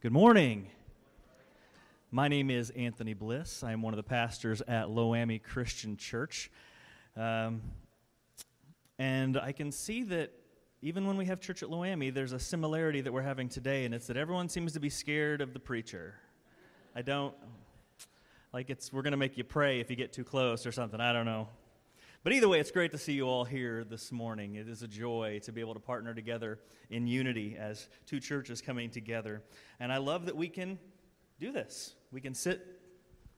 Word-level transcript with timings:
Good 0.00 0.12
morning. 0.12 0.68
My 2.12 2.28
name 2.28 2.50
is 2.50 2.70
Anthony 2.70 3.14
Bliss. 3.14 3.64
I 3.64 3.72
am 3.72 3.82
one 3.82 3.92
of 3.92 3.96
the 3.96 4.04
pastors 4.04 4.60
at 4.68 4.86
Loami 4.86 5.42
Christian 5.42 5.96
Church. 5.96 6.52
Um, 7.16 7.60
and 9.00 9.36
I 9.36 9.50
can 9.50 9.72
see 9.72 10.04
that 10.04 10.30
even 10.82 11.04
when 11.04 11.16
we 11.16 11.24
have 11.24 11.40
church 11.40 11.64
at 11.64 11.68
Loami, 11.68 12.14
there's 12.14 12.30
a 12.30 12.38
similarity 12.38 13.00
that 13.00 13.12
we're 13.12 13.22
having 13.22 13.48
today, 13.48 13.86
and 13.86 13.92
it's 13.92 14.06
that 14.06 14.16
everyone 14.16 14.48
seems 14.48 14.72
to 14.74 14.78
be 14.78 14.88
scared 14.88 15.40
of 15.40 15.52
the 15.52 15.58
preacher. 15.58 16.14
I 16.94 17.02
don't, 17.02 17.34
like 18.52 18.70
it's, 18.70 18.92
we're 18.92 19.02
going 19.02 19.10
to 19.10 19.16
make 19.16 19.36
you 19.36 19.42
pray 19.42 19.80
if 19.80 19.90
you 19.90 19.96
get 19.96 20.12
too 20.12 20.22
close 20.22 20.64
or 20.64 20.70
something. 20.70 21.00
I 21.00 21.12
don't 21.12 21.26
know. 21.26 21.48
But 22.24 22.32
either 22.32 22.48
way, 22.48 22.58
it's 22.58 22.72
great 22.72 22.90
to 22.92 22.98
see 22.98 23.12
you 23.12 23.28
all 23.28 23.44
here 23.44 23.84
this 23.84 24.10
morning. 24.10 24.56
It 24.56 24.68
is 24.68 24.82
a 24.82 24.88
joy 24.88 25.40
to 25.44 25.52
be 25.52 25.60
able 25.60 25.74
to 25.74 25.80
partner 25.80 26.14
together 26.14 26.58
in 26.90 27.06
unity 27.06 27.56
as 27.56 27.88
two 28.06 28.18
churches 28.18 28.60
coming 28.60 28.90
together. 28.90 29.42
And 29.78 29.92
I 29.92 29.98
love 29.98 30.26
that 30.26 30.36
we 30.36 30.48
can 30.48 30.80
do 31.38 31.52
this. 31.52 31.94
We 32.10 32.20
can 32.20 32.34
sit 32.34 32.66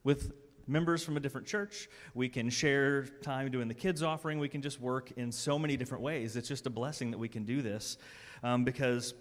with 0.03 0.33
members 0.67 1.05
from 1.05 1.19
a 1.19 1.21
different 1.21 1.47
church. 1.47 1.91
We 2.15 2.31
can 2.31 2.49
share 2.49 3.05
time 3.23 3.51
doing 3.51 3.69
the 3.69 3.75
kids' 3.75 4.03
offering. 4.03 4.39
We 4.39 4.49
can 4.49 4.63
just 4.63 4.81
work 4.81 5.13
in 5.13 5.31
so 5.31 5.59
many 5.59 5.77
different 5.77 6.03
ways. 6.03 6.35
It's 6.37 6.49
just 6.49 6.67
a 6.67 6.71
blessing 6.71 7.11
that 7.11 7.19
we 7.19 7.29
can 7.29 7.45
do 7.45 7.61
this 7.61 7.99
um, 8.43 8.65
because 8.65 9.13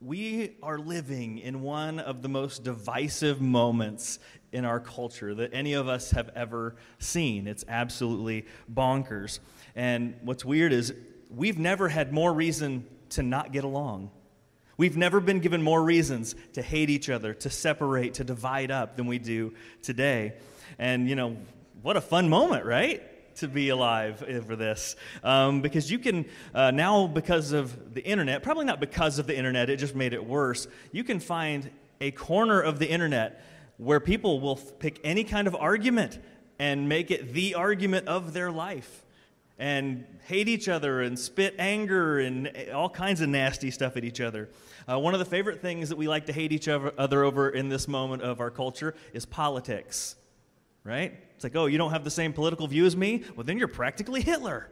we 0.00 0.56
are 0.62 0.78
living 0.78 1.38
in 1.38 1.62
one 1.62 1.98
of 1.98 2.22
the 2.22 2.28
most 2.28 2.64
divisive 2.64 3.40
moments 3.40 4.18
in 4.52 4.64
our 4.64 4.78
culture 4.78 5.34
that 5.34 5.54
any 5.54 5.72
of 5.72 5.88
us 5.88 6.10
have 6.10 6.30
ever 6.34 6.76
seen. 6.98 7.46
It's 7.46 7.64
absolutely 7.66 8.46
bonkers. 8.72 9.38
And 9.74 10.14
what's 10.22 10.44
weird 10.44 10.72
is 10.72 10.92
we've 11.30 11.58
never 11.58 11.88
had 11.88 12.12
more 12.12 12.32
reason 12.32 12.86
to 13.10 13.22
not 13.22 13.52
get 13.52 13.64
along. 13.64 14.10
We've 14.76 14.96
never 14.96 15.20
been 15.20 15.40
given 15.40 15.62
more 15.62 15.82
reasons 15.82 16.34
to 16.52 16.60
hate 16.60 16.90
each 16.90 17.08
other, 17.08 17.32
to 17.32 17.48
separate, 17.48 18.14
to 18.14 18.24
divide 18.24 18.70
up 18.70 18.96
than 18.96 19.06
we 19.06 19.18
do 19.18 19.54
today. 19.82 20.34
And, 20.78 21.08
you 21.08 21.16
know, 21.16 21.38
what 21.80 21.96
a 21.96 22.02
fun 22.02 22.28
moment, 22.28 22.66
right? 22.66 23.02
To 23.36 23.48
be 23.48 23.68
alive 23.68 24.24
for 24.46 24.56
this 24.56 24.96
um, 25.22 25.62
because 25.62 25.90
you 25.90 25.98
can 25.98 26.24
uh, 26.54 26.70
now 26.70 27.06
because 27.06 27.52
of 27.52 27.94
the 27.94 28.04
internet 28.04 28.42
probably 28.42 28.64
not 28.64 28.80
because 28.80 29.18
of 29.18 29.26
the 29.26 29.36
internet 29.36 29.70
it 29.70 29.76
just 29.76 29.94
made 29.94 30.12
it 30.12 30.24
worse 30.24 30.66
you 30.92 31.04
can 31.04 31.20
find 31.20 31.70
a 32.00 32.10
corner 32.10 32.60
of 32.60 32.78
the 32.78 32.88
internet 32.88 33.42
where 33.78 34.00
people 34.00 34.40
will 34.40 34.56
pick 34.56 35.00
any 35.04 35.24
kind 35.24 35.46
of 35.46 35.54
argument 35.54 36.18
and 36.58 36.88
make 36.88 37.10
it 37.10 37.32
the 37.32 37.54
argument 37.54 38.08
of 38.08 38.32
their 38.32 38.50
life 38.50 39.04
and 39.58 40.04
hate 40.26 40.48
each 40.48 40.68
other 40.68 41.00
and 41.02 41.18
spit 41.18 41.54
anger 41.58 42.18
and 42.18 42.50
all 42.74 42.90
kinds 42.90 43.20
of 43.20 43.28
nasty 43.28 43.70
stuff 43.70 43.96
at 43.96 44.04
each 44.04 44.20
other. 44.20 44.48
Uh, 44.90 44.98
one 44.98 45.14
of 45.14 45.18
the 45.18 45.26
favorite 45.26 45.60
things 45.60 45.88
that 45.88 45.96
we 45.96 46.08
like 46.08 46.26
to 46.26 46.32
hate 46.32 46.52
each 46.52 46.68
other 46.68 47.24
over 47.24 47.50
in 47.50 47.68
this 47.68 47.88
moment 47.88 48.22
of 48.22 48.40
our 48.40 48.50
culture 48.50 48.94
is 49.12 49.24
politics, 49.24 50.16
right? 50.84 51.14
It's 51.36 51.44
like, 51.44 51.54
oh, 51.54 51.66
you 51.66 51.78
don't 51.78 51.92
have 51.92 52.02
the 52.02 52.10
same 52.10 52.32
political 52.32 52.66
view 52.66 52.84
as 52.84 52.96
me? 52.96 53.22
Well, 53.36 53.44
then 53.44 53.58
you're 53.58 53.68
practically 53.68 54.22
Hitler. 54.22 54.68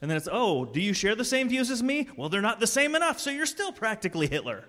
And 0.00 0.10
then 0.10 0.16
it's, 0.16 0.28
oh, 0.30 0.64
do 0.64 0.80
you 0.80 0.92
share 0.92 1.14
the 1.14 1.24
same 1.24 1.48
views 1.48 1.70
as 1.70 1.82
me? 1.82 2.08
Well, 2.16 2.28
they're 2.28 2.40
not 2.40 2.60
the 2.60 2.66
same 2.66 2.94
enough, 2.94 3.18
so 3.18 3.30
you're 3.30 3.46
still 3.46 3.72
practically 3.72 4.26
Hitler. 4.26 4.64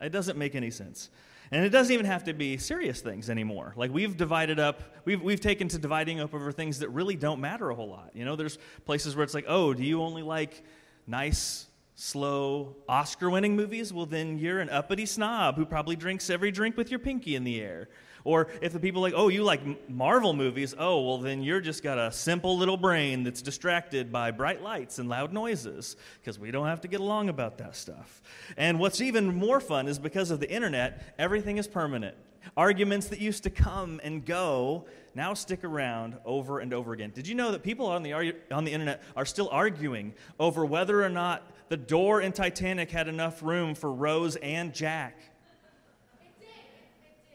It 0.00 0.10
doesn't 0.10 0.36
make 0.36 0.54
any 0.54 0.70
sense. 0.70 1.10
And 1.52 1.64
it 1.64 1.68
doesn't 1.68 1.92
even 1.92 2.06
have 2.06 2.24
to 2.24 2.32
be 2.32 2.56
serious 2.56 3.00
things 3.00 3.28
anymore. 3.28 3.74
Like 3.76 3.92
we've 3.92 4.16
divided 4.16 4.58
up, 4.58 4.82
we've, 5.04 5.20
we've 5.20 5.40
taken 5.40 5.68
to 5.68 5.78
dividing 5.78 6.18
up 6.18 6.32
over 6.34 6.50
things 6.50 6.78
that 6.78 6.88
really 6.88 7.14
don't 7.14 7.40
matter 7.40 7.68
a 7.70 7.74
whole 7.74 7.88
lot. 7.88 8.10
You 8.14 8.24
know, 8.24 8.36
there's 8.36 8.58
places 8.86 9.14
where 9.14 9.22
it's 9.22 9.34
like, 9.34 9.44
oh, 9.46 9.74
do 9.74 9.84
you 9.84 10.02
only 10.02 10.22
like 10.22 10.64
nice, 11.06 11.66
slow, 11.94 12.76
Oscar 12.88 13.28
winning 13.28 13.54
movies? 13.54 13.92
Well, 13.92 14.06
then 14.06 14.38
you're 14.38 14.60
an 14.60 14.70
uppity 14.70 15.04
snob 15.04 15.56
who 15.56 15.66
probably 15.66 15.94
drinks 15.94 16.30
every 16.30 16.50
drink 16.50 16.76
with 16.76 16.90
your 16.90 16.98
pinky 16.98 17.36
in 17.36 17.44
the 17.44 17.60
air. 17.60 17.90
Or 18.24 18.48
if 18.60 18.72
the 18.72 18.80
people 18.80 19.02
like, 19.02 19.14
oh, 19.16 19.28
you 19.28 19.42
like 19.42 19.88
Marvel 19.88 20.32
movies, 20.32 20.74
oh, 20.78 21.00
well, 21.06 21.18
then 21.18 21.42
you're 21.42 21.60
just 21.60 21.82
got 21.82 21.98
a 21.98 22.12
simple 22.12 22.56
little 22.56 22.76
brain 22.76 23.24
that's 23.24 23.42
distracted 23.42 24.12
by 24.12 24.30
bright 24.30 24.62
lights 24.62 24.98
and 24.98 25.08
loud 25.08 25.32
noises, 25.32 25.96
because 26.20 26.38
we 26.38 26.50
don't 26.50 26.66
have 26.66 26.80
to 26.82 26.88
get 26.88 27.00
along 27.00 27.28
about 27.28 27.58
that 27.58 27.76
stuff. 27.76 28.22
And 28.56 28.78
what's 28.78 29.00
even 29.00 29.34
more 29.34 29.60
fun 29.60 29.88
is 29.88 29.98
because 29.98 30.30
of 30.30 30.40
the 30.40 30.50
internet, 30.50 31.14
everything 31.18 31.58
is 31.58 31.66
permanent. 31.66 32.16
Arguments 32.56 33.06
that 33.08 33.20
used 33.20 33.44
to 33.44 33.50
come 33.50 34.00
and 34.02 34.24
go 34.24 34.86
now 35.14 35.32
stick 35.34 35.62
around 35.62 36.16
over 36.24 36.58
and 36.58 36.74
over 36.74 36.92
again. 36.92 37.12
Did 37.14 37.28
you 37.28 37.34
know 37.34 37.52
that 37.52 37.62
people 37.62 37.86
on 37.86 38.02
the, 38.02 38.12
on 38.50 38.64
the 38.64 38.72
internet 38.72 39.02
are 39.16 39.24
still 39.24 39.48
arguing 39.52 40.14
over 40.40 40.64
whether 40.64 41.04
or 41.04 41.08
not 41.08 41.46
the 41.68 41.76
door 41.76 42.20
in 42.20 42.32
Titanic 42.32 42.90
had 42.90 43.08
enough 43.08 43.42
room 43.42 43.74
for 43.74 43.92
Rose 43.92 44.36
and 44.36 44.74
Jack? 44.74 45.18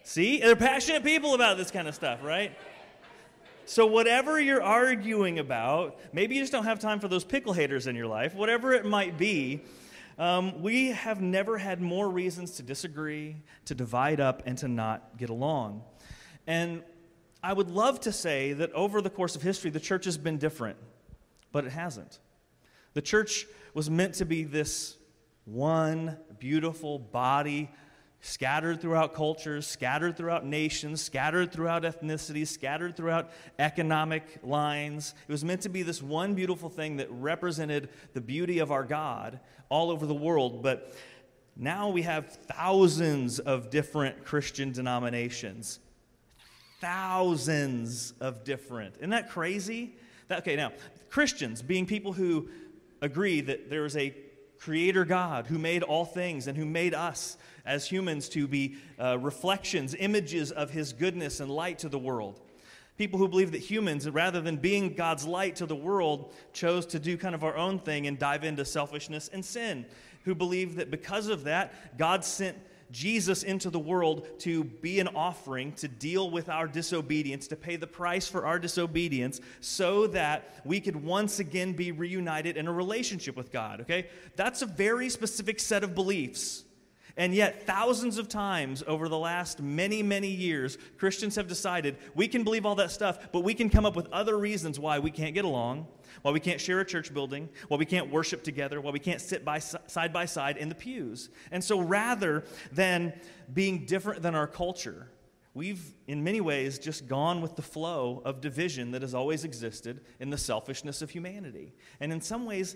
See? 0.08 0.40
They're 0.40 0.56
passionate 0.56 1.04
people 1.04 1.34
about 1.34 1.58
this 1.58 1.70
kind 1.70 1.86
of 1.86 1.94
stuff, 1.94 2.24
right? 2.24 2.58
So, 3.66 3.86
whatever 3.86 4.40
you're 4.40 4.64
arguing 4.64 5.38
about, 5.38 6.00
maybe 6.14 6.36
you 6.36 6.42
just 6.42 6.54
don't 6.54 6.64
have 6.64 6.80
time 6.80 7.02
for 7.02 7.10
those 7.10 7.26
pickle 7.26 7.52
haters 7.52 7.88
in 7.88 7.96
your 7.98 8.08
life, 8.08 8.34
whatever 8.34 8.72
it 8.72 8.86
might 8.86 9.18
be, 9.18 9.66
um, 10.18 10.62
we 10.62 10.92
have 10.92 11.20
never 11.20 11.58
had 11.58 11.82
more 11.82 12.10
reasons 12.10 12.52
to 12.52 12.64
disagree, 12.64 13.36
to 13.66 13.76
divide 13.76 14.22
up, 14.22 14.44
and 14.46 14.58
to 14.60 14.70
not 14.70 15.18
get 15.18 15.30
along. 15.30 15.84
And 16.48 16.84
I 17.44 17.52
would 17.52 17.70
love 17.70 18.00
to 18.02 18.14
say 18.14 18.54
that 18.54 18.72
over 18.72 19.02
the 19.02 19.10
course 19.10 19.36
of 19.36 19.42
history, 19.42 19.72
the 19.72 19.82
church 19.82 20.06
has 20.06 20.18
been 20.18 20.38
different, 20.38 20.78
but 21.52 21.66
it 21.66 21.74
hasn't. 21.74 22.20
The 22.94 23.02
church 23.02 23.46
was 23.74 23.90
meant 23.90 24.14
to 24.16 24.26
be 24.26 24.46
this 24.46 24.96
one 25.44 26.16
beautiful 26.40 26.98
body 26.98 27.70
scattered 28.28 28.82
throughout 28.82 29.14
cultures, 29.14 29.66
scattered 29.66 30.18
throughout 30.18 30.46
nations, 30.46 31.02
scattered 31.02 31.50
throughout 31.50 31.84
ethnicities, 31.84 32.48
scattered 32.48 32.98
throughout 32.98 33.32
economic 33.58 34.40
lines. 34.44 35.14
It 35.28 35.32
was 35.32 35.46
meant 35.46 35.62
to 35.62 35.70
be 35.70 35.82
this 35.82 36.04
one 36.04 36.34
beautiful 36.34 36.70
thing 36.70 36.98
that 36.98 37.10
represented 37.10 37.88
the 38.14 38.20
beauty 38.20 38.60
of 38.60 38.70
our 38.70 38.84
God 38.84 39.40
all 39.70 39.90
over 39.90 40.06
the 40.06 40.14
world. 40.14 40.62
But 40.62 40.94
now 41.56 41.88
we 41.88 42.02
have 42.02 42.28
thousands 42.34 43.40
of 43.40 43.70
different 43.70 44.26
Christian 44.26 44.74
denominations. 44.74 45.80
Thousands 46.82 48.14
of 48.20 48.44
different. 48.44 48.96
Isn't 48.98 49.12
that 49.12 49.30
crazy? 49.30 49.96
That, 50.28 50.40
okay, 50.40 50.58
now, 50.58 50.74
Christians 51.10 51.62
being 51.62 51.86
people 51.86 52.12
who 52.12 52.50
agree 53.02 53.40
that 53.40 53.70
there 53.70 53.86
is 53.86 53.96
a 53.96 54.14
creator 54.60 55.06
God 55.06 55.48
who 55.48 55.58
made 55.58 55.84
all 55.84 56.06
things 56.06 56.48
and 56.48 56.58
who 56.58 56.66
made 56.66 56.94
us 56.94 57.38
as 57.66 57.88
humans 57.88 58.30
to 58.30 58.48
be 58.48 58.78
uh, 59.00 59.18
reflections, 59.20 59.96
images 59.98 60.52
of 60.52 60.72
his 60.72 60.94
goodness 60.94 61.40
and 61.40 61.52
light 61.52 61.80
to 61.80 61.90
the 61.90 62.00
world. 62.00 62.40
People 62.98 63.20
who 63.20 63.28
believe 63.28 63.52
that 63.52 63.60
humans, 63.62 64.10
rather 64.10 64.42
than 64.42 64.58
being 64.58 64.96
God's 64.96 65.26
light 65.26 65.56
to 65.58 65.68
the 65.68 65.76
world, 65.76 66.34
chose 66.52 66.86
to 66.88 67.00
do 67.00 67.16
kind 67.16 67.36
of 67.36 67.44
our 67.44 67.56
own 67.56 67.78
thing 67.78 68.08
and 68.08 68.18
dive 68.18 68.44
into 68.44 68.66
selfishness 68.66 69.30
and 69.32 69.46
sin. 69.46 69.86
Who 70.24 70.34
believe 70.34 70.78
that 70.78 70.90
because 70.90 71.28
of 71.28 71.44
that, 71.44 71.98
God 71.98 72.26
sent 72.26 72.58
Jesus 72.92 73.44
into 73.44 73.70
the 73.70 73.80
world 73.80 74.28
to 74.40 74.64
be 74.64 75.00
an 75.00 75.10
offering, 75.10 75.74
to 75.74 75.88
deal 75.88 76.30
with 76.30 76.50
our 76.50 76.68
disobedience, 76.68 77.48
to 77.48 77.56
pay 77.56 77.76
the 77.76 77.88
price 77.88 78.28
for 78.28 78.46
our 78.46 78.60
disobedience, 78.60 79.42
so 79.60 80.08
that 80.08 80.62
we 80.64 80.80
could 80.80 80.96
once 80.96 81.40
again 81.40 81.74
be 81.74 81.92
reunited 81.92 82.58
in 82.58 82.68
a 82.68 82.72
relationship 82.72 83.36
with 83.36 83.52
God, 83.52 83.82
okay? 83.82 84.08
That's 84.36 84.62
a 84.62 84.66
very 84.66 85.10
specific 85.10 85.60
set 85.60 85.84
of 85.84 85.96
beliefs. 85.96 86.64
And 87.18 87.34
yet, 87.34 87.66
thousands 87.66 88.20
of 88.20 88.30
times 88.30 88.84
over 88.86 89.10
the 89.10 89.18
last 89.18 89.60
many, 89.60 90.04
many 90.04 90.30
years, 90.30 90.78
Christians 90.98 91.36
have 91.36 91.48
decided 91.48 91.98
we 92.14 92.28
can 92.28 92.44
believe 92.44 92.64
all 92.64 92.76
that 92.76 92.92
stuff, 92.92 93.32
but 93.32 93.42
we 93.42 93.56
can 93.56 93.72
come 93.72 93.88
up 93.88 93.96
with 93.96 94.08
other 94.12 94.38
reasons 94.38 94.80
why 94.80 95.00
we 95.00 95.10
can't 95.10 95.34
get 95.34 95.44
along, 95.44 95.88
why 96.22 96.32
we 96.32 96.40
can't 96.40 96.60
share 96.60 96.80
a 96.80 96.86
church 96.86 97.14
building, 97.14 97.50
why 97.68 97.78
we 97.78 97.86
can't 97.86 98.12
worship 98.12 98.44
together, 98.44 98.82
why 98.82 98.92
we 98.92 99.00
can't 99.00 99.22
sit 99.22 99.46
by, 99.46 99.60
side 99.60 100.14
by 100.14 100.26
side 100.26 100.58
in 100.58 100.70
the 100.70 100.76
pews. 100.76 101.30
And 101.52 101.64
so, 101.64 101.80
rather 101.80 102.44
than 102.72 103.14
being 103.54 103.86
different 103.86 104.22
than 104.22 104.36
our 104.36 104.48
culture, 104.48 105.10
we've 105.54 105.94
in 106.08 106.24
many 106.24 106.42
ways 106.42 106.80
just 106.80 107.08
gone 107.08 107.42
with 107.42 107.56
the 107.56 107.62
flow 107.62 108.22
of 108.26 108.42
division 108.42 108.92
that 108.92 109.02
has 109.02 109.14
always 109.16 109.44
existed 109.44 110.02
in 110.20 110.30
the 110.30 110.38
selfishness 110.38 111.02
of 111.02 111.10
humanity. 111.10 111.74
And 112.00 112.12
in 112.12 112.22
some 112.22 112.46
ways, 112.46 112.76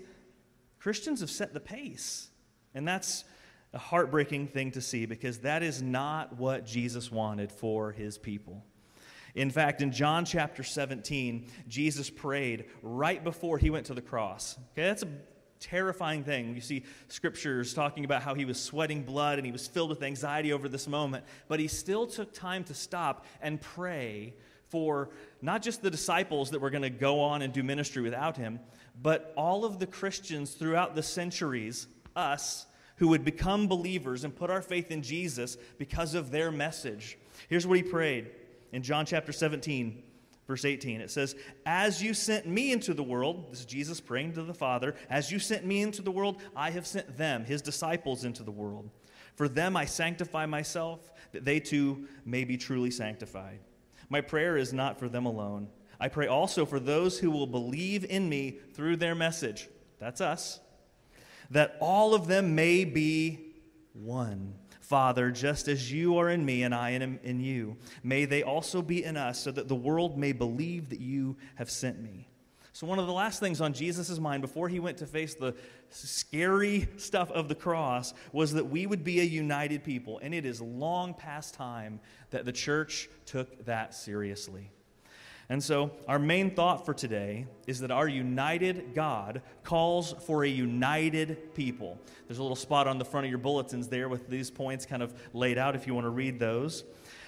Christians 0.78 1.20
have 1.20 1.30
set 1.30 1.54
the 1.54 1.60
pace. 1.60 2.28
And 2.74 2.86
that's 2.86 3.24
a 3.72 3.78
heartbreaking 3.78 4.48
thing 4.48 4.70
to 4.72 4.80
see 4.80 5.06
because 5.06 5.38
that 5.38 5.62
is 5.62 5.80
not 5.80 6.38
what 6.38 6.66
Jesus 6.66 7.10
wanted 7.10 7.50
for 7.50 7.92
his 7.92 8.18
people. 8.18 8.64
In 9.34 9.50
fact, 9.50 9.80
in 9.80 9.92
John 9.92 10.24
chapter 10.24 10.62
17, 10.62 11.46
Jesus 11.68 12.10
prayed 12.10 12.66
right 12.82 13.22
before 13.22 13.58
he 13.58 13.70
went 13.70 13.86
to 13.86 13.94
the 13.94 14.02
cross. 14.02 14.58
Okay, 14.72 14.86
that's 14.86 15.02
a 15.02 15.08
terrifying 15.58 16.24
thing. 16.24 16.54
You 16.54 16.60
see 16.60 16.84
scriptures 17.08 17.72
talking 17.72 18.04
about 18.04 18.22
how 18.22 18.34
he 18.34 18.44
was 18.44 18.60
sweating 18.60 19.04
blood 19.04 19.38
and 19.38 19.46
he 19.46 19.52
was 19.52 19.66
filled 19.66 19.90
with 19.90 20.02
anxiety 20.02 20.52
over 20.52 20.68
this 20.68 20.86
moment, 20.86 21.24
but 21.48 21.60
he 21.60 21.68
still 21.68 22.06
took 22.06 22.34
time 22.34 22.64
to 22.64 22.74
stop 22.74 23.24
and 23.40 23.60
pray 23.60 24.34
for 24.68 25.10
not 25.40 25.62
just 25.62 25.82
the 25.82 25.90
disciples 25.90 26.50
that 26.50 26.60
were 26.60 26.70
going 26.70 26.82
to 26.82 26.90
go 26.90 27.20
on 27.20 27.42
and 27.42 27.52
do 27.52 27.62
ministry 27.62 28.02
without 28.02 28.36
him, 28.36 28.58
but 29.00 29.32
all 29.36 29.64
of 29.64 29.78
the 29.78 29.86
Christians 29.86 30.52
throughout 30.54 30.94
the 30.94 31.02
centuries, 31.02 31.86
us, 32.16 32.66
who 32.96 33.08
would 33.08 33.24
become 33.24 33.68
believers 33.68 34.24
and 34.24 34.34
put 34.34 34.50
our 34.50 34.62
faith 34.62 34.90
in 34.90 35.02
Jesus 35.02 35.56
because 35.78 36.14
of 36.14 36.30
their 36.30 36.50
message. 36.50 37.18
Here's 37.48 37.66
what 37.66 37.76
he 37.76 37.82
prayed 37.82 38.30
in 38.72 38.82
John 38.82 39.06
chapter 39.06 39.32
17, 39.32 40.02
verse 40.46 40.64
18. 40.64 41.00
It 41.00 41.10
says, 41.10 41.36
As 41.64 42.02
you 42.02 42.14
sent 42.14 42.46
me 42.46 42.72
into 42.72 42.94
the 42.94 43.02
world, 43.02 43.52
this 43.52 43.60
is 43.60 43.66
Jesus 43.66 44.00
praying 44.00 44.32
to 44.34 44.42
the 44.42 44.54
Father, 44.54 44.94
as 45.08 45.30
you 45.30 45.38
sent 45.38 45.64
me 45.64 45.82
into 45.82 46.02
the 46.02 46.10
world, 46.10 46.42
I 46.56 46.70
have 46.70 46.86
sent 46.86 47.16
them, 47.16 47.44
his 47.44 47.62
disciples, 47.62 48.24
into 48.24 48.42
the 48.42 48.50
world. 48.50 48.90
For 49.34 49.48
them 49.48 49.76
I 49.76 49.84
sanctify 49.84 50.46
myself, 50.46 51.12
that 51.32 51.44
they 51.44 51.60
too 51.60 52.08
may 52.24 52.44
be 52.44 52.56
truly 52.56 52.90
sanctified. 52.90 53.60
My 54.08 54.20
prayer 54.20 54.56
is 54.56 54.72
not 54.72 54.98
for 54.98 55.08
them 55.08 55.26
alone. 55.26 55.68
I 55.98 56.08
pray 56.08 56.26
also 56.26 56.66
for 56.66 56.80
those 56.80 57.18
who 57.18 57.30
will 57.30 57.46
believe 57.46 58.04
in 58.04 58.28
me 58.28 58.58
through 58.74 58.96
their 58.96 59.14
message. 59.14 59.68
That's 59.98 60.20
us. 60.20 60.60
That 61.50 61.76
all 61.80 62.14
of 62.14 62.26
them 62.26 62.54
may 62.54 62.84
be 62.84 63.54
one 63.92 64.54
Father, 64.92 65.30
just 65.30 65.68
as 65.68 65.90
you 65.90 66.18
are 66.18 66.28
in 66.28 66.44
me 66.44 66.64
and 66.64 66.74
I 66.74 66.90
am 66.90 67.18
in 67.22 67.40
you, 67.40 67.78
may 68.02 68.26
they 68.26 68.42
also 68.42 68.82
be 68.82 69.02
in 69.02 69.16
us, 69.16 69.40
so 69.40 69.50
that 69.50 69.66
the 69.66 69.74
world 69.74 70.18
may 70.18 70.32
believe 70.32 70.90
that 70.90 71.00
you 71.00 71.38
have 71.54 71.70
sent 71.70 71.98
me. 72.02 72.28
So, 72.74 72.86
one 72.86 72.98
of 72.98 73.06
the 73.06 73.12
last 73.14 73.40
things 73.40 73.62
on 73.62 73.72
Jesus' 73.72 74.18
mind 74.18 74.42
before 74.42 74.68
he 74.68 74.80
went 74.80 74.98
to 74.98 75.06
face 75.06 75.34
the 75.34 75.54
scary 75.88 76.90
stuff 76.98 77.30
of 77.30 77.48
the 77.48 77.54
cross 77.54 78.12
was 78.34 78.52
that 78.52 78.66
we 78.66 78.86
would 78.86 79.02
be 79.02 79.20
a 79.20 79.24
united 79.24 79.82
people. 79.82 80.20
And 80.22 80.34
it 80.34 80.44
is 80.44 80.60
long 80.60 81.14
past 81.14 81.54
time 81.54 81.98
that 82.28 82.44
the 82.44 82.52
church 82.52 83.08
took 83.24 83.64
that 83.64 83.94
seriously. 83.94 84.70
And 85.48 85.62
so, 85.62 85.90
our 86.08 86.18
main 86.18 86.54
thought 86.54 86.86
for 86.86 86.94
today 86.94 87.46
is 87.66 87.80
that 87.80 87.90
our 87.90 88.08
united 88.08 88.94
God 88.94 89.42
calls 89.64 90.14
for 90.24 90.44
a 90.44 90.48
united 90.48 91.54
people. 91.54 91.98
There's 92.26 92.38
a 92.38 92.42
little 92.42 92.56
spot 92.56 92.86
on 92.86 92.98
the 92.98 93.04
front 93.04 93.26
of 93.26 93.30
your 93.30 93.38
bulletins 93.38 93.88
there 93.88 94.08
with 94.08 94.28
these 94.28 94.50
points 94.50 94.86
kind 94.86 95.02
of 95.02 95.12
laid 95.34 95.58
out 95.58 95.74
if 95.74 95.86
you 95.86 95.94
want 95.94 96.06
to 96.06 96.10
read 96.10 96.38
those. 96.38 96.84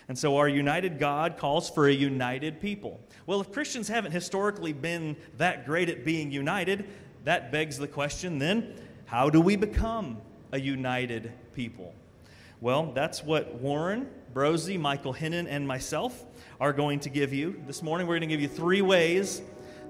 And 0.08 0.18
so, 0.18 0.36
our 0.36 0.48
united 0.48 0.98
God 0.98 1.36
calls 1.36 1.68
for 1.68 1.88
a 1.88 1.92
united 1.92 2.60
people. 2.60 3.00
Well, 3.26 3.40
if 3.40 3.52
Christians 3.52 3.88
haven't 3.88 4.12
historically 4.12 4.72
been 4.72 5.16
that 5.38 5.66
great 5.66 5.88
at 5.88 6.04
being 6.04 6.30
united, 6.30 6.86
that 7.24 7.50
begs 7.50 7.78
the 7.78 7.88
question 7.88 8.38
then, 8.38 8.74
how 9.06 9.30
do 9.30 9.40
we 9.40 9.56
become 9.56 10.18
a 10.52 10.60
united 10.60 11.32
people? 11.54 11.94
Well, 12.60 12.92
that's 12.92 13.22
what 13.22 13.54
Warren, 13.56 14.08
Perosi, 14.34 14.78
Michael 14.78 15.14
Hinnon, 15.14 15.46
and 15.48 15.66
myself 15.66 16.24
are 16.60 16.72
going 16.72 16.98
to 17.00 17.08
give 17.08 17.32
you. 17.32 17.62
This 17.68 17.84
morning, 17.84 18.08
we're 18.08 18.18
going 18.18 18.28
to 18.28 18.34
give 18.34 18.40
you 18.40 18.48
three 18.48 18.82
ways. 18.82 19.40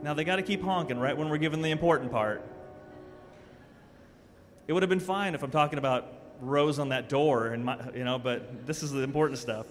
Now, 0.02 0.12
they 0.12 0.22
got 0.22 0.36
to 0.36 0.42
keep 0.42 0.62
honking 0.62 0.98
right 0.98 1.16
when 1.16 1.30
we're 1.30 1.38
giving 1.38 1.62
the 1.62 1.70
important 1.70 2.12
part. 2.12 2.46
It 4.68 4.74
would 4.74 4.82
have 4.82 4.90
been 4.90 5.00
fine 5.00 5.34
if 5.34 5.42
I'm 5.42 5.50
talking 5.50 5.78
about 5.78 6.12
Rose 6.40 6.78
on 6.78 6.90
that 6.90 7.08
door, 7.08 7.48
and 7.48 7.64
my, 7.64 7.78
you 7.94 8.04
know, 8.04 8.18
but 8.18 8.66
this 8.66 8.82
is 8.82 8.92
the 8.92 9.02
important 9.02 9.38
stuff. 9.38 9.66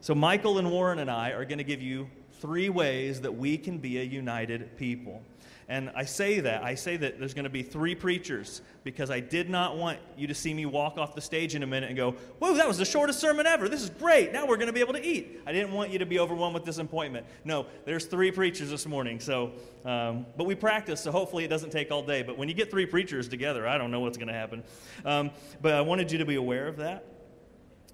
So, 0.00 0.14
Michael 0.14 0.58
and 0.58 0.72
Warren 0.72 0.98
and 0.98 1.10
I 1.10 1.30
are 1.30 1.44
going 1.44 1.58
to 1.58 1.64
give 1.64 1.82
you 1.82 2.10
three 2.40 2.70
ways 2.70 3.20
that 3.20 3.36
we 3.36 3.56
can 3.56 3.78
be 3.78 4.00
a 4.00 4.02
united 4.02 4.76
people. 4.76 5.22
And 5.70 5.88
I 5.94 6.04
say 6.04 6.40
that. 6.40 6.64
I 6.64 6.74
say 6.74 6.96
that 6.96 7.20
there's 7.20 7.32
going 7.32 7.44
to 7.44 7.48
be 7.48 7.62
three 7.62 7.94
preachers 7.94 8.60
because 8.82 9.08
I 9.08 9.20
did 9.20 9.48
not 9.48 9.76
want 9.76 10.00
you 10.16 10.26
to 10.26 10.34
see 10.34 10.52
me 10.52 10.66
walk 10.66 10.98
off 10.98 11.14
the 11.14 11.20
stage 11.20 11.54
in 11.54 11.62
a 11.62 11.66
minute 11.66 11.86
and 11.86 11.96
go, 11.96 12.10
Whoa, 12.40 12.54
that 12.54 12.66
was 12.66 12.76
the 12.76 12.84
shortest 12.84 13.20
sermon 13.20 13.46
ever. 13.46 13.68
This 13.68 13.84
is 13.84 13.90
great. 13.90 14.32
Now 14.32 14.46
we're 14.46 14.56
going 14.56 14.66
to 14.66 14.72
be 14.72 14.80
able 14.80 14.94
to 14.94 15.06
eat. 15.06 15.40
I 15.46 15.52
didn't 15.52 15.70
want 15.70 15.90
you 15.90 16.00
to 16.00 16.06
be 16.06 16.18
overwhelmed 16.18 16.54
with 16.54 16.64
disappointment. 16.64 17.24
No, 17.44 17.66
there's 17.84 18.06
three 18.06 18.32
preachers 18.32 18.68
this 18.68 18.84
morning. 18.84 19.20
So, 19.20 19.52
um, 19.84 20.26
but 20.36 20.42
we 20.42 20.56
practice, 20.56 21.02
so 21.02 21.12
hopefully 21.12 21.44
it 21.44 21.48
doesn't 21.48 21.70
take 21.70 21.92
all 21.92 22.02
day. 22.02 22.24
But 22.24 22.36
when 22.36 22.48
you 22.48 22.54
get 22.54 22.68
three 22.68 22.86
preachers 22.86 23.28
together, 23.28 23.68
I 23.68 23.78
don't 23.78 23.92
know 23.92 24.00
what's 24.00 24.18
going 24.18 24.26
to 24.26 24.34
happen. 24.34 24.64
Um, 25.04 25.30
but 25.62 25.74
I 25.74 25.82
wanted 25.82 26.10
you 26.10 26.18
to 26.18 26.26
be 26.26 26.34
aware 26.34 26.66
of 26.66 26.78
that. 26.78 27.04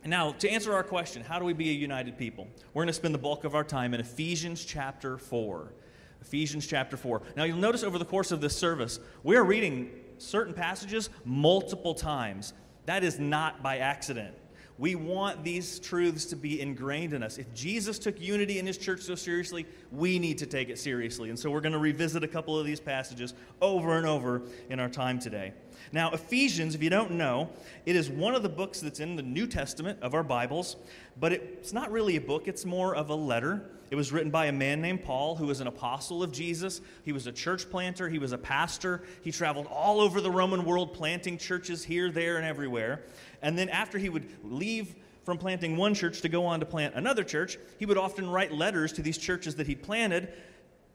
Now, 0.02 0.32
to 0.32 0.48
answer 0.48 0.72
our 0.72 0.84
question, 0.84 1.22
how 1.22 1.38
do 1.38 1.44
we 1.44 1.52
be 1.52 1.68
a 1.68 1.74
united 1.74 2.16
people? 2.16 2.48
We're 2.72 2.84
going 2.84 2.88
to 2.88 2.94
spend 2.94 3.12
the 3.12 3.18
bulk 3.18 3.44
of 3.44 3.54
our 3.54 3.64
time 3.64 3.92
in 3.92 4.00
Ephesians 4.00 4.64
chapter 4.64 5.18
4. 5.18 5.72
Ephesians 6.20 6.66
chapter 6.66 6.96
4. 6.96 7.22
Now, 7.36 7.44
you'll 7.44 7.58
notice 7.58 7.82
over 7.82 7.98
the 7.98 8.04
course 8.04 8.30
of 8.32 8.40
this 8.40 8.56
service, 8.56 9.00
we 9.22 9.36
are 9.36 9.44
reading 9.44 9.90
certain 10.18 10.54
passages 10.54 11.10
multiple 11.24 11.94
times. 11.94 12.52
That 12.86 13.04
is 13.04 13.18
not 13.18 13.62
by 13.62 13.78
accident. 13.78 14.34
We 14.78 14.94
want 14.94 15.42
these 15.42 15.78
truths 15.78 16.26
to 16.26 16.36
be 16.36 16.60
ingrained 16.60 17.14
in 17.14 17.22
us. 17.22 17.38
If 17.38 17.52
Jesus 17.54 17.98
took 17.98 18.20
unity 18.20 18.58
in 18.58 18.66
his 18.66 18.76
church 18.76 19.00
so 19.00 19.14
seriously, 19.14 19.64
we 19.90 20.18
need 20.18 20.36
to 20.38 20.46
take 20.46 20.68
it 20.68 20.78
seriously. 20.78 21.30
And 21.30 21.38
so 21.38 21.50
we're 21.50 21.62
going 21.62 21.72
to 21.72 21.78
revisit 21.78 22.22
a 22.22 22.28
couple 22.28 22.58
of 22.58 22.66
these 22.66 22.78
passages 22.78 23.32
over 23.62 23.96
and 23.96 24.06
over 24.06 24.42
in 24.68 24.78
our 24.78 24.90
time 24.90 25.18
today. 25.18 25.54
Now, 25.92 26.10
Ephesians, 26.10 26.74
if 26.74 26.82
you 26.82 26.90
don't 26.90 27.12
know, 27.12 27.48
it 27.86 27.96
is 27.96 28.10
one 28.10 28.34
of 28.34 28.42
the 28.42 28.50
books 28.50 28.80
that's 28.80 29.00
in 29.00 29.16
the 29.16 29.22
New 29.22 29.46
Testament 29.46 29.98
of 30.02 30.12
our 30.12 30.22
Bibles, 30.22 30.76
but 31.18 31.32
it's 31.32 31.72
not 31.72 31.90
really 31.90 32.16
a 32.16 32.20
book, 32.20 32.46
it's 32.46 32.66
more 32.66 32.94
of 32.94 33.08
a 33.08 33.14
letter. 33.14 33.70
It 33.90 33.96
was 33.96 34.12
written 34.12 34.30
by 34.30 34.46
a 34.46 34.52
man 34.52 34.80
named 34.80 35.04
Paul, 35.04 35.36
who 35.36 35.46
was 35.46 35.60
an 35.60 35.66
apostle 35.66 36.22
of 36.22 36.32
Jesus. 36.32 36.80
He 37.04 37.12
was 37.12 37.26
a 37.26 37.32
church 37.32 37.70
planter, 37.70 38.08
he 38.08 38.18
was 38.18 38.32
a 38.32 38.38
pastor. 38.38 39.02
He 39.22 39.30
traveled 39.30 39.66
all 39.66 40.00
over 40.00 40.20
the 40.20 40.30
Roman 40.30 40.64
world, 40.64 40.92
planting 40.92 41.38
churches 41.38 41.84
here, 41.84 42.10
there, 42.10 42.36
and 42.36 42.44
everywhere. 42.44 43.02
And 43.42 43.56
then 43.56 43.68
after 43.68 43.98
he 43.98 44.08
would 44.08 44.26
leave 44.44 44.94
from 45.24 45.38
planting 45.38 45.76
one 45.76 45.94
church 45.94 46.20
to 46.22 46.28
go 46.28 46.46
on 46.46 46.60
to 46.60 46.66
plant 46.66 46.94
another 46.94 47.24
church, 47.24 47.58
he 47.78 47.86
would 47.86 47.98
often 47.98 48.28
write 48.30 48.52
letters 48.52 48.92
to 48.94 49.02
these 49.02 49.18
churches 49.18 49.56
that 49.56 49.66
he'd 49.66 49.82
planted 49.82 50.32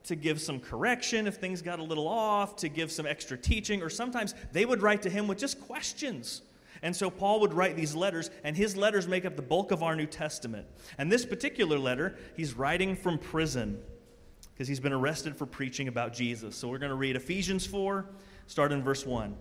to 0.04 0.16
give 0.16 0.40
some 0.40 0.58
correction 0.58 1.26
if 1.26 1.36
things 1.36 1.62
got 1.62 1.78
a 1.78 1.82
little 1.82 2.08
off, 2.08 2.56
to 2.56 2.68
give 2.68 2.90
some 2.90 3.06
extra 3.06 3.36
teaching, 3.36 3.82
or 3.82 3.90
sometimes 3.90 4.34
they 4.52 4.64
would 4.64 4.82
write 4.82 5.02
to 5.02 5.10
him 5.10 5.28
with 5.28 5.38
just 5.38 5.60
questions. 5.60 6.42
And 6.82 6.94
so 6.94 7.10
Paul 7.10 7.40
would 7.40 7.54
write 7.54 7.76
these 7.76 7.94
letters, 7.94 8.30
and 8.42 8.56
his 8.56 8.76
letters 8.76 9.06
make 9.06 9.24
up 9.24 9.36
the 9.36 9.42
bulk 9.42 9.70
of 9.70 9.82
our 9.82 9.94
New 9.94 10.06
Testament. 10.06 10.66
And 10.98 11.10
this 11.10 11.24
particular 11.24 11.78
letter, 11.78 12.16
he's 12.36 12.54
writing 12.54 12.96
from 12.96 13.18
prison 13.18 13.80
because 14.52 14.66
he's 14.66 14.80
been 14.80 14.92
arrested 14.92 15.36
for 15.36 15.46
preaching 15.46 15.88
about 15.88 16.12
Jesus. 16.12 16.56
So 16.56 16.68
we're 16.68 16.78
going 16.78 16.90
to 16.90 16.96
read 16.96 17.16
Ephesians 17.16 17.66
4, 17.66 18.06
start 18.46 18.72
in 18.72 18.82
verse 18.82 19.06
1. 19.06 19.36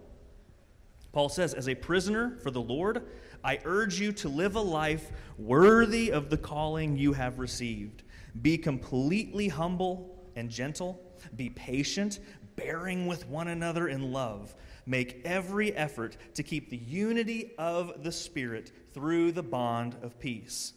Paul 1.11 1.29
says, 1.29 1.53
As 1.53 1.67
a 1.67 1.75
prisoner 1.75 2.37
for 2.41 2.51
the 2.51 2.61
Lord, 2.61 3.03
I 3.43 3.59
urge 3.65 3.99
you 3.99 4.11
to 4.13 4.29
live 4.29 4.55
a 4.55 4.61
life 4.61 5.11
worthy 5.37 6.11
of 6.11 6.29
the 6.29 6.37
calling 6.37 6.95
you 6.95 7.13
have 7.13 7.39
received. 7.39 8.03
Be 8.41 8.57
completely 8.57 9.47
humble 9.47 10.29
and 10.35 10.49
gentle, 10.49 11.01
be 11.35 11.49
patient, 11.49 12.19
bearing 12.55 13.07
with 13.07 13.27
one 13.27 13.47
another 13.47 13.87
in 13.87 14.11
love. 14.11 14.55
Make 14.91 15.21
every 15.23 15.73
effort 15.73 16.17
to 16.33 16.43
keep 16.43 16.69
the 16.69 16.75
unity 16.75 17.51
of 17.57 18.03
the 18.03 18.11
Spirit 18.11 18.73
through 18.93 19.31
the 19.31 19.41
bond 19.41 19.95
of 20.03 20.19
peace. 20.19 20.73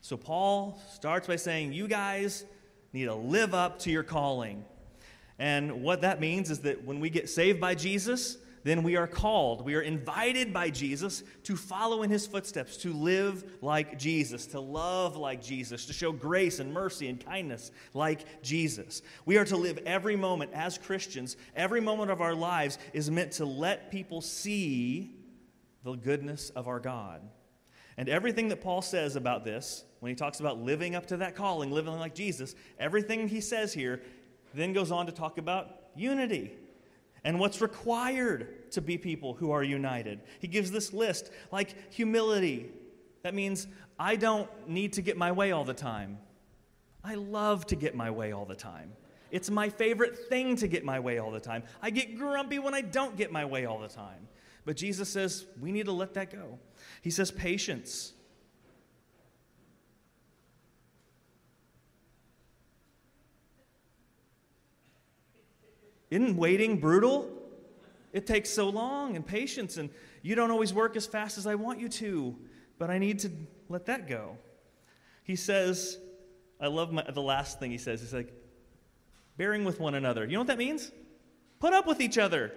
So, 0.00 0.16
Paul 0.16 0.82
starts 0.92 1.28
by 1.28 1.36
saying, 1.36 1.72
You 1.72 1.86
guys 1.86 2.44
need 2.92 3.04
to 3.04 3.14
live 3.14 3.54
up 3.54 3.78
to 3.80 3.90
your 3.92 4.02
calling. 4.02 4.64
And 5.38 5.84
what 5.84 6.00
that 6.00 6.20
means 6.20 6.50
is 6.50 6.58
that 6.62 6.84
when 6.84 6.98
we 6.98 7.08
get 7.08 7.30
saved 7.30 7.60
by 7.60 7.76
Jesus, 7.76 8.36
then 8.64 8.82
we 8.82 8.96
are 8.96 9.06
called, 9.06 9.64
we 9.64 9.74
are 9.74 9.80
invited 9.80 10.52
by 10.52 10.70
Jesus 10.70 11.22
to 11.44 11.56
follow 11.56 12.02
in 12.02 12.10
his 12.10 12.26
footsteps, 12.26 12.76
to 12.78 12.92
live 12.92 13.44
like 13.60 13.98
Jesus, 13.98 14.46
to 14.48 14.60
love 14.60 15.16
like 15.16 15.42
Jesus, 15.42 15.86
to 15.86 15.92
show 15.92 16.12
grace 16.12 16.60
and 16.60 16.72
mercy 16.72 17.08
and 17.08 17.24
kindness 17.24 17.72
like 17.92 18.42
Jesus. 18.42 19.02
We 19.26 19.36
are 19.36 19.44
to 19.46 19.56
live 19.56 19.78
every 19.84 20.16
moment 20.16 20.52
as 20.54 20.78
Christians, 20.78 21.36
every 21.56 21.80
moment 21.80 22.10
of 22.10 22.20
our 22.20 22.34
lives 22.34 22.78
is 22.92 23.10
meant 23.10 23.32
to 23.32 23.44
let 23.44 23.90
people 23.90 24.20
see 24.20 25.16
the 25.82 25.94
goodness 25.94 26.50
of 26.50 26.68
our 26.68 26.78
God. 26.78 27.20
And 27.96 28.08
everything 28.08 28.48
that 28.48 28.62
Paul 28.62 28.80
says 28.80 29.16
about 29.16 29.44
this, 29.44 29.84
when 30.00 30.10
he 30.10 30.16
talks 30.16 30.40
about 30.40 30.62
living 30.62 30.94
up 30.94 31.06
to 31.06 31.18
that 31.18 31.34
calling, 31.34 31.70
living 31.70 31.94
like 31.94 32.14
Jesus, 32.14 32.54
everything 32.78 33.28
he 33.28 33.40
says 33.40 33.74
here 33.74 34.00
then 34.54 34.72
goes 34.72 34.90
on 34.90 35.06
to 35.06 35.12
talk 35.12 35.38
about 35.38 35.68
unity 35.94 36.52
and 37.24 37.38
what's 37.38 37.60
required 37.60 38.70
to 38.72 38.80
be 38.80 38.98
people 38.98 39.34
who 39.34 39.50
are 39.50 39.62
united. 39.62 40.20
He 40.40 40.48
gives 40.48 40.70
this 40.70 40.92
list 40.92 41.30
like 41.50 41.92
humility. 41.92 42.70
That 43.22 43.34
means 43.34 43.66
I 43.98 44.16
don't 44.16 44.48
need 44.68 44.94
to 44.94 45.02
get 45.02 45.16
my 45.16 45.32
way 45.32 45.52
all 45.52 45.64
the 45.64 45.74
time. 45.74 46.18
I 47.04 47.14
love 47.14 47.66
to 47.66 47.76
get 47.76 47.94
my 47.94 48.10
way 48.10 48.32
all 48.32 48.44
the 48.44 48.54
time. 48.54 48.92
It's 49.30 49.50
my 49.50 49.68
favorite 49.68 50.28
thing 50.28 50.56
to 50.56 50.68
get 50.68 50.84
my 50.84 51.00
way 51.00 51.18
all 51.18 51.30
the 51.30 51.40
time. 51.40 51.62
I 51.80 51.90
get 51.90 52.18
grumpy 52.18 52.58
when 52.58 52.74
I 52.74 52.82
don't 52.82 53.16
get 53.16 53.32
my 53.32 53.44
way 53.44 53.64
all 53.64 53.78
the 53.78 53.88
time. 53.88 54.28
But 54.64 54.76
Jesus 54.76 55.08
says 55.08 55.46
we 55.60 55.72
need 55.72 55.86
to 55.86 55.92
let 55.92 56.14
that 56.14 56.30
go. 56.30 56.58
He 57.00 57.10
says 57.10 57.30
patience. 57.30 58.12
Isn't 66.12 66.36
waiting 66.36 66.76
brutal? 66.76 67.26
It 68.12 68.26
takes 68.26 68.50
so 68.50 68.68
long 68.68 69.16
and 69.16 69.26
patience, 69.26 69.78
and 69.78 69.88
you 70.20 70.34
don't 70.34 70.50
always 70.50 70.74
work 70.74 70.94
as 70.94 71.06
fast 71.06 71.38
as 71.38 71.46
I 71.46 71.54
want 71.54 71.80
you 71.80 71.88
to, 71.88 72.36
but 72.78 72.90
I 72.90 72.98
need 72.98 73.20
to 73.20 73.30
let 73.70 73.86
that 73.86 74.06
go. 74.06 74.36
He 75.24 75.36
says, 75.36 75.96
I 76.60 76.66
love 76.66 76.92
my, 76.92 77.02
the 77.10 77.22
last 77.22 77.58
thing 77.58 77.70
he 77.70 77.78
says. 77.78 78.02
He's 78.02 78.12
like, 78.12 78.30
bearing 79.38 79.64
with 79.64 79.80
one 79.80 79.94
another. 79.94 80.26
You 80.26 80.32
know 80.32 80.40
what 80.40 80.48
that 80.48 80.58
means? 80.58 80.92
Put 81.60 81.72
up 81.72 81.86
with 81.86 82.02
each 82.02 82.18
other. 82.18 82.52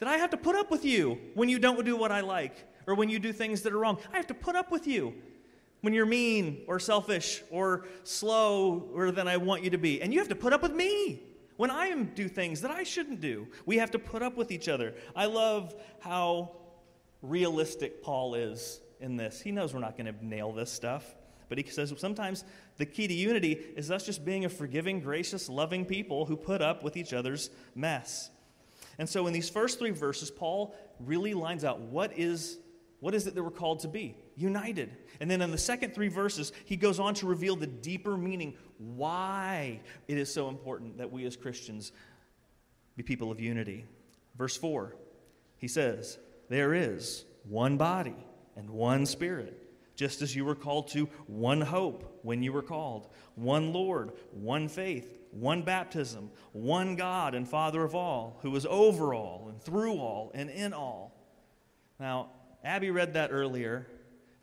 That 0.00 0.08
I 0.08 0.16
have 0.16 0.30
to 0.30 0.36
put 0.36 0.56
up 0.56 0.72
with 0.72 0.84
you 0.84 1.20
when 1.34 1.48
you 1.48 1.60
don't 1.60 1.84
do 1.84 1.96
what 1.96 2.10
I 2.10 2.22
like 2.22 2.56
or 2.88 2.96
when 2.96 3.08
you 3.08 3.20
do 3.20 3.32
things 3.32 3.62
that 3.62 3.72
are 3.72 3.78
wrong. 3.78 3.98
I 4.12 4.16
have 4.16 4.26
to 4.26 4.34
put 4.34 4.56
up 4.56 4.72
with 4.72 4.88
you 4.88 5.14
when 5.82 5.94
you're 5.94 6.06
mean 6.06 6.64
or 6.66 6.80
selfish 6.80 7.40
or 7.52 7.86
slower 8.02 9.12
than 9.12 9.28
I 9.28 9.36
want 9.36 9.62
you 9.62 9.70
to 9.70 9.78
be. 9.78 10.02
And 10.02 10.12
you 10.12 10.18
have 10.18 10.28
to 10.30 10.34
put 10.34 10.52
up 10.52 10.60
with 10.60 10.74
me 10.74 11.22
when 11.56 11.70
I 11.70 11.94
do 12.02 12.28
things 12.28 12.60
that 12.62 12.70
I 12.70 12.82
shouldn't 12.82 13.20
do. 13.20 13.46
We 13.66 13.78
have 13.78 13.90
to 13.92 13.98
put 13.98 14.22
up 14.22 14.36
with 14.36 14.50
each 14.50 14.68
other. 14.68 14.94
I 15.14 15.26
love 15.26 15.74
how 16.00 16.52
realistic 17.22 18.02
Paul 18.02 18.34
is 18.34 18.80
in 19.00 19.16
this. 19.16 19.40
He 19.40 19.52
knows 19.52 19.72
we're 19.72 19.80
not 19.80 19.96
going 19.96 20.12
to 20.12 20.26
nail 20.26 20.52
this 20.52 20.70
stuff. 20.70 21.14
But 21.48 21.58
he 21.58 21.70
says 21.70 21.92
sometimes 21.98 22.44
the 22.78 22.86
key 22.86 23.06
to 23.06 23.14
unity 23.14 23.52
is 23.76 23.90
us 23.90 24.04
just 24.04 24.24
being 24.24 24.44
a 24.44 24.48
forgiving, 24.48 25.00
gracious, 25.00 25.48
loving 25.48 25.84
people 25.84 26.24
who 26.24 26.36
put 26.36 26.62
up 26.62 26.82
with 26.82 26.96
each 26.96 27.12
other's 27.12 27.50
mess. 27.74 28.30
And 28.98 29.08
so 29.08 29.26
in 29.26 29.32
these 29.32 29.50
first 29.50 29.78
three 29.78 29.90
verses, 29.90 30.30
Paul 30.30 30.74
really 31.00 31.34
lines 31.34 31.64
out 31.64 31.80
what 31.80 32.18
is, 32.18 32.58
what 33.00 33.14
is 33.14 33.26
it 33.26 33.34
that 33.34 33.42
we're 33.42 33.50
called 33.50 33.80
to 33.80 33.88
be? 33.88 34.16
United. 34.36 34.96
And 35.20 35.30
then 35.30 35.42
in 35.42 35.50
the 35.50 35.58
second 35.58 35.94
three 35.94 36.08
verses, 36.08 36.52
he 36.64 36.76
goes 36.76 36.98
on 36.98 37.14
to 37.14 37.26
reveal 37.26 37.56
the 37.56 37.66
deeper 37.66 38.16
meaning 38.16 38.54
why 38.78 39.80
it 40.08 40.18
is 40.18 40.32
so 40.32 40.48
important 40.48 40.98
that 40.98 41.12
we 41.12 41.24
as 41.26 41.36
Christians 41.36 41.92
be 42.96 43.02
people 43.02 43.30
of 43.30 43.40
unity. 43.40 43.84
Verse 44.36 44.56
4, 44.56 44.94
he 45.58 45.68
says, 45.68 46.18
There 46.48 46.74
is 46.74 47.24
one 47.48 47.76
body 47.76 48.16
and 48.56 48.70
one 48.70 49.06
spirit 49.06 49.64
just 49.96 50.22
as 50.22 50.34
you 50.34 50.44
were 50.44 50.54
called 50.54 50.88
to 50.88 51.06
one 51.26 51.60
hope 51.60 52.18
when 52.22 52.42
you 52.42 52.52
were 52.52 52.62
called, 52.62 53.08
one 53.36 53.72
Lord, 53.72 54.12
one 54.32 54.68
faith, 54.68 55.18
one 55.30 55.62
baptism, 55.62 56.30
one 56.52 56.96
God 56.96 57.34
and 57.34 57.48
Father 57.48 57.84
of 57.84 57.94
all, 57.94 58.38
who 58.42 58.54
is 58.56 58.66
over 58.66 59.14
all 59.14 59.46
and 59.48 59.60
through 59.62 59.94
all 59.94 60.30
and 60.34 60.50
in 60.50 60.72
all. 60.72 61.12
Now, 61.98 62.30
Abby 62.64 62.90
read 62.90 63.14
that 63.14 63.30
earlier 63.32 63.86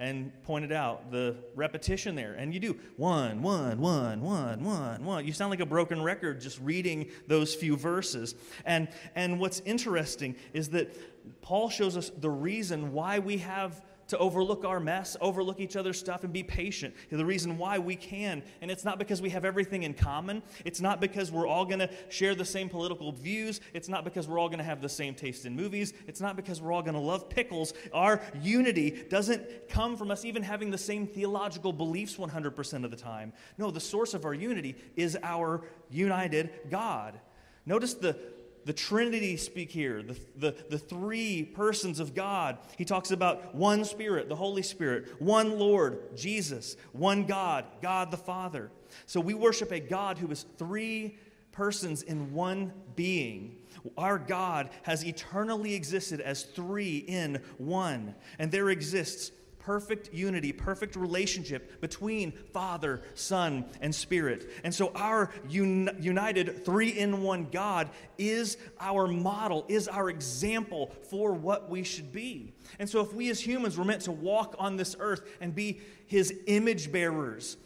and 0.02 0.32
pointed 0.42 0.72
out 0.72 1.12
the 1.12 1.36
repetition 1.56 2.16
there. 2.16 2.34
And 2.34 2.56
you 2.56 2.60
do 2.60 2.76
one, 2.98 3.44
one, 3.44 3.80
one, 3.80 4.20
one, 4.20 4.64
one, 4.64 5.06
one. 5.06 5.28
You 5.28 5.32
sound 5.32 5.52
like 5.52 5.60
a 5.60 5.66
broken 5.66 6.02
record 6.02 6.42
just 6.42 6.60
reading 6.60 7.12
those 7.28 7.54
few 7.54 7.78
verses. 7.78 8.34
And, 8.66 8.88
and 9.14 9.40
what's 9.40 9.60
interesting 9.60 10.36
is 10.54 10.70
that 10.70 10.98
Paul 11.44 11.70
shows 11.70 11.96
us 11.96 12.10
the 12.10 12.32
reason 12.32 12.94
why 12.94 13.20
we 13.20 13.38
have 13.38 13.80
to 14.12 14.18
overlook 14.18 14.66
our 14.66 14.80
mess, 14.80 15.16
overlook 15.22 15.62
each 15.62 15.78
other's 15.78 15.98
stuff, 15.98 16.26
and 16.26 16.34
be 16.34 16.44
patient. 16.44 16.94
The 17.10 17.26
reason 17.26 17.58
why 17.58 17.80
we 17.80 17.96
can. 17.96 18.44
And 18.62 18.70
it's 18.70 18.84
not 18.84 19.00
because 19.00 19.22
we 19.22 19.30
have 19.30 19.46
everything 19.46 19.84
in 19.84 19.94
common. 19.94 20.44
It's 20.66 20.82
not 20.82 21.00
because 21.00 21.32
we're 21.32 21.48
all 21.48 21.64
going 21.64 21.80
to 21.80 21.90
share 22.10 22.36
the 22.36 22.44
same 22.44 22.68
political 22.68 23.14
views. 23.14 23.62
It's 23.74 23.88
not 23.88 24.04
because 24.04 24.28
we're 24.28 24.38
all 24.38 24.50
going 24.50 24.60
to 24.60 24.66
have 24.66 24.82
the 24.82 24.90
same 24.90 25.16
taste 25.16 25.46
in 25.46 25.56
movies. 25.56 25.94
It's 26.08 26.20
not 26.20 26.36
because 26.36 26.62
we're 26.62 26.74
all 26.74 26.82
going 26.82 26.96
to 26.96 27.00
love 27.00 27.30
pickles. 27.30 27.74
Our 27.94 28.22
unity 28.42 29.04
doesn't 29.10 29.70
come 29.70 29.96
from 29.96 30.12
us 30.12 30.26
even 30.26 30.44
having 30.44 30.72
the 30.72 30.78
same 30.78 31.08
theological 31.08 31.72
beliefs 31.72 32.18
100% 32.18 32.84
of 32.84 32.92
the 32.92 32.98
time. 32.98 33.32
No, 33.58 33.72
the 33.72 33.80
source 33.80 34.14
of 34.14 34.26
our 34.26 34.34
unity 34.34 34.76
is 34.98 35.18
our 35.24 35.62
united 35.90 36.50
God. 36.70 37.18
Notice 37.66 37.94
the 37.94 38.18
the 38.66 38.74
Trinity 38.74 39.38
speak 39.38 39.72
here, 39.72 40.04
the, 40.04 40.20
the, 40.36 40.56
the 40.70 40.78
three 40.78 41.44
persons 41.44 42.00
of 42.00 42.14
God. 42.14 42.60
He 42.78 42.86
talks 42.86 43.12
about 43.12 43.56
one 43.56 43.84
Spirit, 43.86 44.30
the 44.30 44.36
Holy 44.36 44.62
Spirit, 44.62 45.20
one 45.20 45.58
Lord, 45.58 46.16
Jesus, 46.16 46.78
one 46.92 47.26
God, 47.26 47.66
God 47.82 48.12
the 48.12 48.18
Father. 48.18 48.72
So 49.06 49.20
we 49.20 49.34
worship 49.34 49.72
a 49.72 49.80
God 49.80 50.18
who 50.18 50.30
is 50.32 50.46
three 50.58 51.18
persons 51.52 52.04
in 52.04 52.34
one 52.34 52.72
being. 52.96 53.58
Our 53.98 54.20
God 54.20 54.70
has 54.84 55.04
eternally 55.06 55.74
existed 55.74 56.22
as 56.22 56.44
three 56.44 56.98
in 56.98 57.42
one. 57.58 58.16
And 58.40 58.52
there 58.52 58.70
exists 58.70 59.32
perfect 59.62 60.12
unity, 60.14 60.52
perfect 60.52 60.96
relationship 60.96 61.80
between 61.82 62.32
Father, 62.52 63.02
Son, 63.14 63.66
and 63.80 63.94
Spirit. 63.94 64.50
And 64.64 64.74
so 64.74 64.92
our 64.96 65.32
un- 65.50 65.96
united 66.00 66.66
three 66.66 66.90
in 66.90 67.22
one 67.22 67.48
God 67.52 67.90
is 68.18 68.58
our 68.80 69.08
model, 69.08 69.66
is 69.68 69.88
our 69.88 70.10
example 70.10 70.92
for 71.10 71.34
what 71.34 71.70
we 71.70 71.84
should 71.84 72.12
be. 72.12 72.54
And 72.80 72.90
so 72.90 73.02
if 73.02 73.14
we 73.14 73.30
as 73.30 73.40
humans 73.40 73.78
were 73.78 73.86
meant 73.86 74.02
to 74.04 74.12
walk 74.12 74.56
on 74.58 74.78
this 74.78 74.96
earth 75.00 75.22
and 75.40 75.54
be 75.54 75.82
his 76.08 76.34
image 76.48 76.92
bearers, 76.92 77.58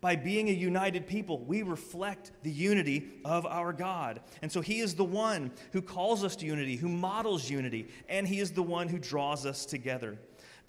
by 0.00 0.16
being 0.16 0.48
a 0.48 0.52
united 0.52 1.06
people, 1.06 1.40
we 1.40 1.62
reflect 1.62 2.30
the 2.42 2.50
unity 2.50 3.06
of 3.22 3.44
our 3.44 3.70
God. 3.70 4.20
And 4.40 4.50
so 4.50 4.62
He 4.62 4.80
is 4.80 4.94
the 4.94 5.04
one 5.04 5.50
who 5.72 5.82
calls 5.82 6.24
us 6.24 6.36
to 6.36 6.46
unity, 6.46 6.76
who 6.76 6.88
models 6.88 7.50
unity, 7.50 7.88
and 8.08 8.26
He 8.26 8.40
is 8.40 8.52
the 8.52 8.62
one 8.62 8.88
who 8.88 8.98
draws 8.98 9.44
us 9.44 9.66
together 9.66 10.18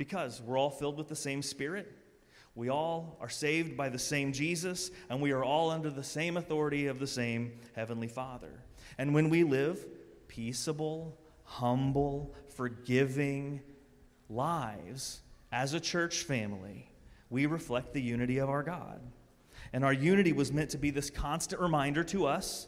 because 0.02 0.42
we're 0.42 0.58
all 0.58 0.72
filled 0.72 0.98
with 0.98 1.08
the 1.08 1.16
same 1.16 1.44
Spirit. 1.44 1.88
We 2.56 2.70
all 2.70 3.20
are 3.22 3.30
saved 3.30 3.78
by 3.78 3.90
the 3.90 4.00
same 4.00 4.34
Jesus, 4.34 4.90
and 5.12 5.22
we 5.22 5.30
are 5.30 5.44
all 5.44 5.70
under 5.70 5.92
the 5.92 6.04
same 6.04 6.38
authority 6.38 6.88
of 6.88 6.98
the 6.98 7.06
same 7.06 7.52
Heavenly 7.76 8.08
Father. 8.08 8.64
And 8.98 9.14
when 9.14 9.30
we 9.30 9.44
live 9.44 9.86
peaceable, 10.28 11.20
humble, 11.44 12.34
forgiving 12.56 13.62
lives 14.28 15.22
as 15.52 15.76
a 15.76 15.80
church 15.80 16.24
family, 16.24 16.90
we 17.30 17.46
reflect 17.46 17.94
the 17.94 18.02
unity 18.02 18.40
of 18.40 18.50
our 18.50 18.64
God. 18.64 19.02
And 19.72 19.86
our 19.86 19.94
unity 19.94 20.34
was 20.34 20.52
meant 20.52 20.72
to 20.72 20.80
be 20.80 20.90
this 20.90 21.12
constant 21.12 21.62
reminder 21.62 22.04
to 22.06 22.26
us 22.26 22.68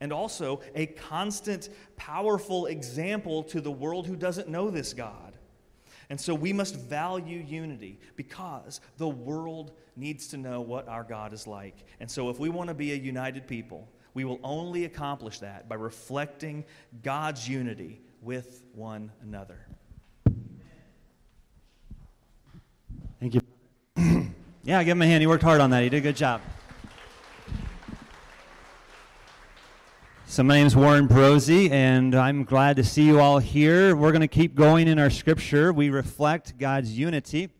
and 0.00 0.12
also 0.12 0.60
a 0.74 0.86
constant, 0.86 1.68
powerful 1.94 2.66
example 2.66 3.44
to 3.44 3.60
the 3.60 3.70
world 3.70 4.08
who 4.08 4.16
doesn't 4.16 4.48
know 4.48 4.70
this 4.70 4.92
God. 4.92 5.33
And 6.10 6.20
so 6.20 6.34
we 6.34 6.52
must 6.52 6.76
value 6.76 7.38
unity 7.38 7.98
because 8.16 8.80
the 8.98 9.08
world 9.08 9.72
needs 9.96 10.26
to 10.28 10.36
know 10.36 10.60
what 10.60 10.88
our 10.88 11.04
God 11.04 11.32
is 11.32 11.46
like. 11.46 11.84
And 12.00 12.10
so 12.10 12.30
if 12.30 12.38
we 12.38 12.48
want 12.48 12.68
to 12.68 12.74
be 12.74 12.92
a 12.92 12.96
united 12.96 13.46
people, 13.46 13.88
we 14.12 14.24
will 14.24 14.40
only 14.44 14.84
accomplish 14.84 15.40
that 15.40 15.68
by 15.68 15.74
reflecting 15.74 16.64
God's 17.02 17.48
unity 17.48 18.00
with 18.22 18.64
one 18.74 19.10
another. 19.22 19.58
Thank 23.20 23.34
you. 23.34 23.40
yeah, 24.64 24.82
give 24.84 24.96
him 24.96 25.02
a 25.02 25.06
hand. 25.06 25.20
He 25.20 25.26
worked 25.26 25.42
hard 25.42 25.60
on 25.60 25.70
that. 25.70 25.82
He 25.82 25.88
did 25.88 25.98
a 25.98 26.00
good 26.00 26.16
job. 26.16 26.40
So, 30.34 30.42
my 30.42 30.56
name 30.56 30.66
is 30.66 30.74
Warren 30.74 31.06
Perosi, 31.06 31.70
and 31.70 32.12
I'm 32.12 32.42
glad 32.42 32.74
to 32.78 32.82
see 32.82 33.04
you 33.04 33.20
all 33.20 33.38
here. 33.38 33.94
We're 33.94 34.10
going 34.10 34.20
to 34.20 34.26
keep 34.26 34.56
going 34.56 34.88
in 34.88 34.98
our 34.98 35.08
scripture. 35.08 35.72
We 35.72 35.90
reflect 35.90 36.58
God's 36.58 36.98
unity 36.98 37.50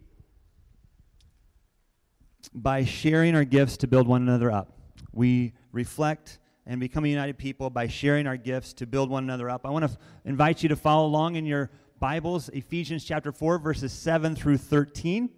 by 2.52 2.84
sharing 2.84 3.36
our 3.36 3.44
gifts 3.44 3.76
to 3.76 3.86
build 3.86 4.08
one 4.08 4.22
another 4.22 4.50
up. 4.50 4.76
We 5.12 5.52
reflect 5.70 6.40
and 6.66 6.80
become 6.80 7.04
a 7.04 7.08
united 7.08 7.38
people 7.38 7.70
by 7.70 7.86
sharing 7.86 8.26
our 8.26 8.36
gifts 8.36 8.72
to 8.72 8.88
build 8.88 9.08
one 9.08 9.22
another 9.22 9.48
up. 9.48 9.64
I 9.64 9.70
want 9.70 9.88
to 9.88 9.96
invite 10.24 10.64
you 10.64 10.68
to 10.70 10.76
follow 10.76 11.06
along 11.06 11.36
in 11.36 11.46
your 11.46 11.70
Bibles, 12.00 12.48
Ephesians 12.48 13.04
chapter 13.04 13.30
4, 13.30 13.58
verses 13.58 13.92
7 13.92 14.34
through 14.34 14.58
13. 14.58 15.30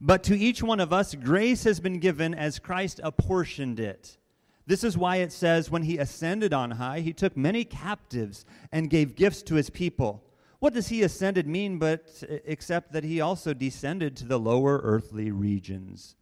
But 0.00 0.24
to 0.24 0.36
each 0.36 0.64
one 0.64 0.80
of 0.80 0.92
us, 0.92 1.14
grace 1.14 1.62
has 1.62 1.78
been 1.78 2.00
given 2.00 2.34
as 2.34 2.58
Christ 2.58 2.98
apportioned 3.04 3.78
it. 3.78 4.16
This 4.70 4.84
is 4.84 4.96
why 4.96 5.16
it 5.16 5.32
says, 5.32 5.68
when 5.68 5.82
he 5.82 5.98
ascended 5.98 6.54
on 6.54 6.70
high, 6.70 7.00
he 7.00 7.12
took 7.12 7.36
many 7.36 7.64
captives 7.64 8.44
and 8.70 8.88
gave 8.88 9.16
gifts 9.16 9.42
to 9.42 9.56
his 9.56 9.68
people. 9.68 10.22
What 10.60 10.74
does 10.74 10.86
he 10.86 11.02
ascended 11.02 11.48
mean 11.48 11.80
but 11.80 12.22
eh, 12.28 12.38
except 12.44 12.92
that 12.92 13.02
he 13.02 13.20
also 13.20 13.52
descended 13.52 14.16
to 14.18 14.26
the 14.26 14.38
lower 14.38 14.80
earthly 14.84 15.32
regions? 15.32 16.14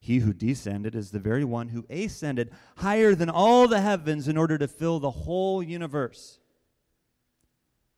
He 0.00 0.18
who 0.18 0.34
descended 0.34 0.94
is 0.94 1.12
the 1.12 1.18
very 1.18 1.44
one 1.44 1.68
who 1.68 1.86
ascended 1.88 2.50
higher 2.76 3.14
than 3.14 3.30
all 3.30 3.66
the 3.66 3.80
heavens 3.80 4.28
in 4.28 4.36
order 4.36 4.58
to 4.58 4.68
fill 4.68 5.00
the 5.00 5.10
whole 5.10 5.62
universe. 5.62 6.40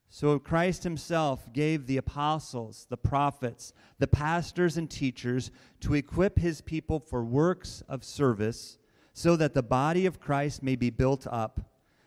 So 0.08 0.38
Christ 0.38 0.84
himself 0.84 1.52
gave 1.52 1.88
the 1.88 1.96
apostles, 1.96 2.86
the 2.88 2.96
prophets, 2.96 3.72
the 3.98 4.06
pastors, 4.06 4.76
and 4.76 4.88
teachers 4.88 5.50
to 5.80 5.94
equip 5.94 6.38
his 6.38 6.60
people 6.60 7.00
for 7.00 7.24
works 7.24 7.82
of 7.88 8.04
service 8.04 8.78
so 9.12 9.36
that 9.36 9.54
the 9.54 9.62
body 9.62 10.06
of 10.06 10.20
Christ 10.20 10.62
may 10.62 10.76
be 10.76 10.90
built 10.90 11.26
up 11.26 11.60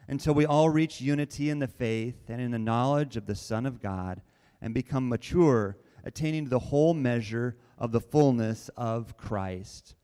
until 0.08 0.34
we 0.34 0.46
all 0.46 0.70
reach 0.70 1.02
unity 1.02 1.50
in 1.50 1.60
the 1.60 1.68
faith 1.68 2.30
and 2.30 2.42
in 2.42 2.52
the 2.52 2.60
knowledge 2.60 3.18
of 3.18 3.26
the 3.26 3.36
Son 3.36 3.66
of 3.66 3.82
God 3.82 4.22
and 4.62 4.74
become 4.74 5.10
mature, 5.10 5.78
attaining 6.04 6.46
to 6.46 6.50
the 6.50 6.60
whole 6.60 6.94
measure 6.94 7.58
of 7.78 7.92
the 7.92 8.02
fullness 8.02 8.70
of 8.78 9.18
Christ. 9.18 9.96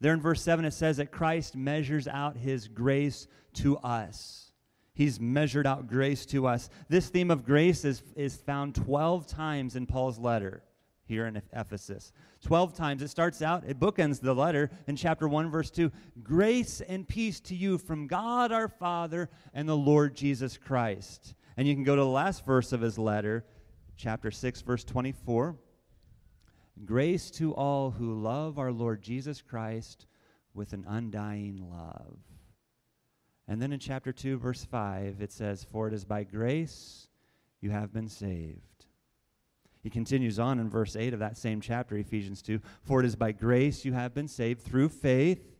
There 0.00 0.12
in 0.12 0.20
verse 0.20 0.42
7, 0.42 0.64
it 0.64 0.74
says 0.74 0.96
that 0.96 1.12
Christ 1.12 1.56
measures 1.56 2.08
out 2.08 2.36
his 2.36 2.68
grace 2.68 3.28
to 3.54 3.76
us. 3.78 4.52
He's 4.94 5.20
measured 5.20 5.66
out 5.66 5.86
grace 5.86 6.26
to 6.26 6.46
us. 6.46 6.68
This 6.88 7.08
theme 7.08 7.30
of 7.30 7.44
grace 7.44 7.84
is, 7.84 8.02
is 8.16 8.36
found 8.36 8.74
12 8.74 9.26
times 9.26 9.76
in 9.76 9.86
Paul's 9.86 10.18
letter 10.18 10.62
here 11.04 11.26
in 11.26 11.40
Ephesus. 11.52 12.12
12 12.42 12.74
times. 12.74 13.02
It 13.02 13.08
starts 13.08 13.42
out, 13.42 13.64
it 13.66 13.78
bookends 13.78 14.20
the 14.20 14.34
letter 14.34 14.70
in 14.86 14.96
chapter 14.96 15.28
1, 15.28 15.50
verse 15.50 15.70
2 15.70 15.90
Grace 16.22 16.80
and 16.80 17.06
peace 17.06 17.40
to 17.40 17.54
you 17.54 17.78
from 17.78 18.06
God 18.06 18.52
our 18.52 18.68
Father 18.68 19.30
and 19.54 19.68
the 19.68 19.76
Lord 19.76 20.14
Jesus 20.14 20.56
Christ. 20.56 21.34
And 21.56 21.68
you 21.68 21.74
can 21.74 21.84
go 21.84 21.96
to 21.96 22.02
the 22.02 22.06
last 22.06 22.44
verse 22.44 22.72
of 22.72 22.80
his 22.80 22.98
letter, 22.98 23.44
chapter 23.96 24.30
6, 24.30 24.62
verse 24.62 24.84
24. 24.84 25.56
Grace 26.84 27.30
to 27.32 27.54
all 27.54 27.90
who 27.90 28.14
love 28.14 28.58
our 28.58 28.72
Lord 28.72 29.02
Jesus 29.02 29.42
Christ 29.42 30.06
with 30.54 30.72
an 30.72 30.84
undying 30.88 31.68
love. 31.70 32.18
And 33.46 33.60
then 33.60 33.72
in 33.72 33.78
chapter 33.78 34.12
2, 34.12 34.38
verse 34.38 34.64
5, 34.64 35.20
it 35.20 35.32
says, 35.32 35.64
For 35.70 35.88
it 35.88 35.94
is 35.94 36.04
by 36.04 36.24
grace 36.24 37.08
you 37.60 37.70
have 37.70 37.92
been 37.92 38.08
saved. 38.08 38.71
He 39.82 39.90
continues 39.90 40.38
on 40.38 40.60
in 40.60 40.70
verse 40.70 40.94
8 40.94 41.12
of 41.12 41.18
that 41.18 41.36
same 41.36 41.60
chapter, 41.60 41.96
Ephesians 41.96 42.40
2 42.42 42.60
For 42.82 43.00
it 43.00 43.06
is 43.06 43.16
by 43.16 43.32
grace 43.32 43.84
you 43.84 43.92
have 43.92 44.14
been 44.14 44.28
saved 44.28 44.62
through 44.62 44.90
faith, 44.90 45.52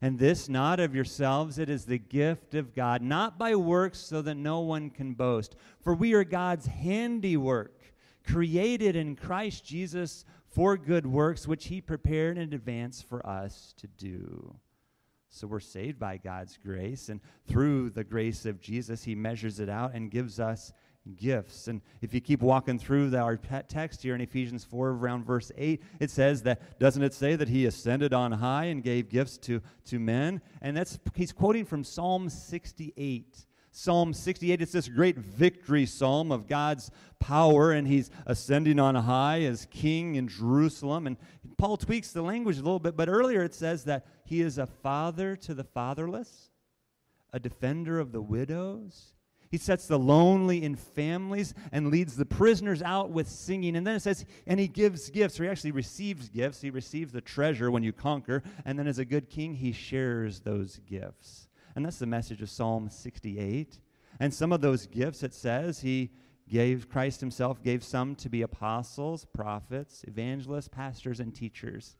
and 0.00 0.16
this 0.16 0.48
not 0.48 0.78
of 0.78 0.94
yourselves, 0.94 1.58
it 1.58 1.68
is 1.68 1.84
the 1.84 1.98
gift 1.98 2.54
of 2.54 2.74
God, 2.74 3.02
not 3.02 3.36
by 3.36 3.56
works, 3.56 3.98
so 3.98 4.22
that 4.22 4.36
no 4.36 4.60
one 4.60 4.90
can 4.90 5.14
boast. 5.14 5.56
For 5.80 5.92
we 5.92 6.14
are 6.14 6.22
God's 6.22 6.66
handiwork, 6.66 7.94
created 8.24 8.94
in 8.94 9.16
Christ 9.16 9.64
Jesus 9.64 10.24
for 10.46 10.76
good 10.76 11.04
works, 11.04 11.48
which 11.48 11.66
He 11.66 11.80
prepared 11.80 12.38
in 12.38 12.52
advance 12.52 13.02
for 13.02 13.26
us 13.26 13.74
to 13.78 13.88
do. 13.88 14.54
So 15.30 15.48
we're 15.48 15.58
saved 15.58 15.98
by 15.98 16.16
God's 16.16 16.56
grace, 16.56 17.08
and 17.08 17.20
through 17.48 17.90
the 17.90 18.04
grace 18.04 18.46
of 18.46 18.60
Jesus, 18.60 19.02
He 19.02 19.16
measures 19.16 19.58
it 19.58 19.68
out 19.68 19.94
and 19.94 20.12
gives 20.12 20.38
us 20.38 20.72
gifts. 21.16 21.68
And 21.68 21.80
if 22.00 22.12
you 22.12 22.20
keep 22.20 22.40
walking 22.40 22.78
through 22.78 23.14
our 23.16 23.36
text 23.36 24.02
here 24.02 24.14
in 24.14 24.20
Ephesians 24.20 24.64
4, 24.64 24.90
around 24.90 25.24
verse 25.24 25.50
8, 25.56 25.82
it 26.00 26.10
says 26.10 26.42
that, 26.42 26.78
doesn't 26.78 27.02
it 27.02 27.14
say 27.14 27.36
that 27.36 27.48
he 27.48 27.66
ascended 27.66 28.12
on 28.12 28.32
high 28.32 28.64
and 28.64 28.82
gave 28.82 29.08
gifts 29.08 29.38
to, 29.38 29.60
to 29.86 29.98
men? 29.98 30.40
And 30.60 30.76
that's, 30.76 30.98
he's 31.14 31.32
quoting 31.32 31.64
from 31.64 31.84
Psalm 31.84 32.28
68. 32.28 33.46
Psalm 33.70 34.12
68, 34.12 34.60
it's 34.60 34.72
this 34.72 34.88
great 34.88 35.16
victory 35.16 35.86
psalm 35.86 36.32
of 36.32 36.48
God's 36.48 36.90
power, 37.20 37.70
and 37.70 37.86
he's 37.86 38.10
ascending 38.26 38.80
on 38.80 38.94
high 38.94 39.42
as 39.42 39.68
king 39.70 40.16
in 40.16 40.26
Jerusalem. 40.26 41.06
And 41.06 41.16
Paul 41.58 41.76
tweaks 41.76 42.12
the 42.12 42.22
language 42.22 42.56
a 42.56 42.62
little 42.62 42.80
bit, 42.80 42.96
but 42.96 43.08
earlier 43.08 43.42
it 43.42 43.54
says 43.54 43.84
that 43.84 44.06
he 44.24 44.40
is 44.40 44.58
a 44.58 44.66
father 44.66 45.36
to 45.36 45.54
the 45.54 45.64
fatherless, 45.64 46.50
a 47.32 47.38
defender 47.38 48.00
of 48.00 48.10
the 48.10 48.22
widows, 48.22 49.12
he 49.50 49.58
sets 49.58 49.86
the 49.86 49.98
lonely 49.98 50.62
in 50.62 50.76
families 50.76 51.54
and 51.72 51.90
leads 51.90 52.16
the 52.16 52.26
prisoners 52.26 52.82
out 52.82 53.10
with 53.10 53.28
singing. 53.28 53.76
And 53.76 53.86
then 53.86 53.96
it 53.96 54.02
says, 54.02 54.24
and 54.46 54.60
he 54.60 54.68
gives 54.68 55.10
gifts, 55.10 55.38
or 55.40 55.44
he 55.44 55.50
actually 55.50 55.70
receives 55.72 56.28
gifts. 56.28 56.60
He 56.60 56.70
receives 56.70 57.12
the 57.12 57.20
treasure 57.20 57.70
when 57.70 57.82
you 57.82 57.92
conquer. 57.92 58.42
And 58.64 58.78
then 58.78 58.86
as 58.86 58.98
a 58.98 59.04
good 59.04 59.30
king, 59.30 59.54
he 59.54 59.72
shares 59.72 60.40
those 60.40 60.80
gifts. 60.86 61.48
And 61.74 61.84
that's 61.84 61.98
the 61.98 62.06
message 62.06 62.42
of 62.42 62.50
Psalm 62.50 62.90
68. 62.90 63.78
And 64.20 64.34
some 64.34 64.52
of 64.52 64.60
those 64.60 64.86
gifts, 64.86 65.22
it 65.22 65.32
says, 65.32 65.80
he 65.80 66.10
gave, 66.48 66.88
Christ 66.88 67.20
himself 67.20 67.62
gave 67.62 67.84
some 67.84 68.14
to 68.16 68.28
be 68.28 68.42
apostles, 68.42 69.24
prophets, 69.24 70.04
evangelists, 70.08 70.68
pastors, 70.68 71.20
and 71.20 71.34
teachers. 71.34 71.96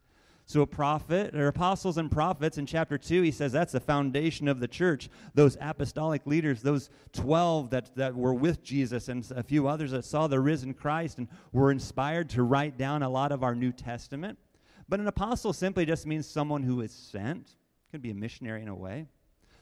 So, 0.49 0.63
a 0.63 0.67
prophet, 0.67 1.35
or 1.35 1.49
apostles 1.49 1.99
and 1.99 2.11
prophets, 2.11 2.57
in 2.57 2.65
chapter 2.65 2.97
2, 2.97 3.21
he 3.21 3.31
says 3.31 3.53
that's 3.53 3.75
the 3.75 3.81
foundation 3.81 4.49
of 4.49 4.61
the 4.61 4.67
church. 4.67 5.11
Those 5.35 5.59
apostolic 5.61 6.27
leaders, 6.27 6.63
those 6.63 6.89
12 7.13 7.69
that, 7.69 7.95
that 7.97 8.15
were 8.15 8.33
with 8.33 8.63
Jesus, 8.63 9.11
and 9.11 9.31
a 9.37 9.43
few 9.43 9.69
others 9.69 9.91
that 9.91 10.07
saw 10.07 10.27
the 10.27 10.41
risen 10.41 10.73
Christ 10.73 11.19
and 11.19 11.29
were 11.53 11.71
inspired 11.71 12.31
to 12.31 12.45
write 12.45 12.79
down 12.79 13.03
a 13.03 13.11
lot 13.11 13.31
of 13.31 13.43
our 13.43 13.55
New 13.55 13.73
Testament. 13.73 14.39
But 14.89 15.01
an 15.01 15.07
apostle 15.07 15.53
simply 15.53 15.85
just 15.85 16.07
means 16.07 16.27
someone 16.27 16.63
who 16.63 16.81
is 16.81 16.93
sent, 16.93 17.51
could 17.91 18.01
be 18.01 18.11
a 18.11 18.15
missionary 18.15 18.63
in 18.63 18.69
a 18.69 18.75
way. 18.75 19.07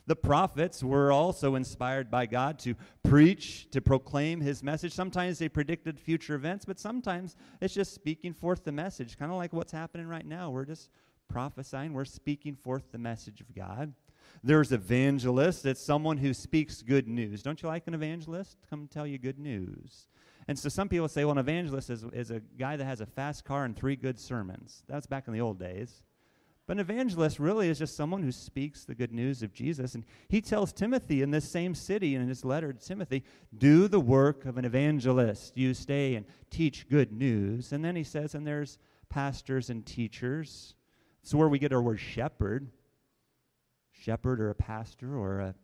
The 0.06 0.16
prophets 0.16 0.84
were 0.84 1.10
also 1.10 1.56
inspired 1.56 2.10
by 2.10 2.26
God 2.26 2.58
to 2.60 2.76
preach, 3.02 3.68
to 3.72 3.80
proclaim 3.80 4.40
his 4.40 4.62
message. 4.62 4.92
Sometimes 4.92 5.38
they 5.38 5.48
predicted 5.48 5.98
future 5.98 6.34
events, 6.34 6.64
but 6.64 6.78
sometimes 6.78 7.34
it's 7.60 7.74
just 7.74 7.92
speaking 7.92 8.32
forth 8.32 8.64
the 8.64 8.72
message, 8.72 9.18
kind 9.18 9.32
of 9.32 9.38
like 9.38 9.52
what's 9.52 9.72
happening 9.72 10.06
right 10.06 10.26
now. 10.26 10.50
We're 10.50 10.64
just 10.64 10.90
prophesying, 11.28 11.92
we're 11.92 12.04
speaking 12.04 12.54
forth 12.54 12.92
the 12.92 12.98
message 12.98 13.40
of 13.40 13.52
God. 13.54 13.92
There's 14.44 14.72
evangelists. 14.72 15.64
It's 15.64 15.82
someone 15.82 16.18
who 16.18 16.34
speaks 16.34 16.82
good 16.82 17.08
news. 17.08 17.42
Don't 17.42 17.60
you 17.62 17.68
like 17.68 17.86
an 17.86 17.94
evangelist? 17.94 18.58
Come 18.70 18.86
tell 18.86 19.06
you 19.06 19.18
good 19.18 19.38
news. 19.38 20.06
And 20.48 20.56
so 20.56 20.68
some 20.68 20.88
people 20.88 21.08
say, 21.08 21.24
well, 21.24 21.32
an 21.32 21.38
evangelist 21.38 21.90
is, 21.90 22.04
is 22.12 22.30
a 22.30 22.40
guy 22.56 22.76
that 22.76 22.84
has 22.84 23.00
a 23.00 23.06
fast 23.06 23.44
car 23.44 23.64
and 23.64 23.74
three 23.74 23.96
good 23.96 24.20
sermons. 24.20 24.84
That's 24.86 25.06
back 25.06 25.26
in 25.26 25.32
the 25.32 25.40
old 25.40 25.58
days. 25.58 26.02
But 26.66 26.78
an 26.78 26.80
evangelist 26.80 27.38
really 27.38 27.68
is 27.68 27.78
just 27.78 27.96
someone 27.96 28.24
who 28.24 28.32
speaks 28.32 28.84
the 28.84 28.94
good 28.96 29.12
news 29.12 29.42
of 29.42 29.52
Jesus. 29.52 29.94
And 29.94 30.04
he 30.28 30.40
tells 30.40 30.72
Timothy 30.72 31.22
in 31.22 31.30
this 31.30 31.48
same 31.48 31.76
city 31.76 32.16
in 32.16 32.26
his 32.26 32.44
letter 32.44 32.72
to 32.72 32.78
Timothy, 32.78 33.22
do 33.56 33.86
the 33.86 34.00
work 34.00 34.44
of 34.44 34.58
an 34.58 34.64
evangelist. 34.64 35.56
You 35.56 35.74
stay 35.74 36.16
and 36.16 36.26
teach 36.50 36.88
good 36.88 37.12
news. 37.12 37.72
And 37.72 37.84
then 37.84 37.94
he 37.94 38.02
says, 38.02 38.34
and 38.34 38.44
there's 38.44 38.78
pastors 39.08 39.70
and 39.70 39.86
teachers. 39.86 40.74
It's 41.22 41.32
where 41.32 41.48
we 41.48 41.60
get 41.60 41.72
our 41.72 41.82
word 41.82 42.00
shepherd. 42.00 42.68
Shepherd 43.92 44.40
or 44.40 44.50
a 44.50 44.54
pastor 44.54 45.16
or 45.16 45.40
a 45.40 45.54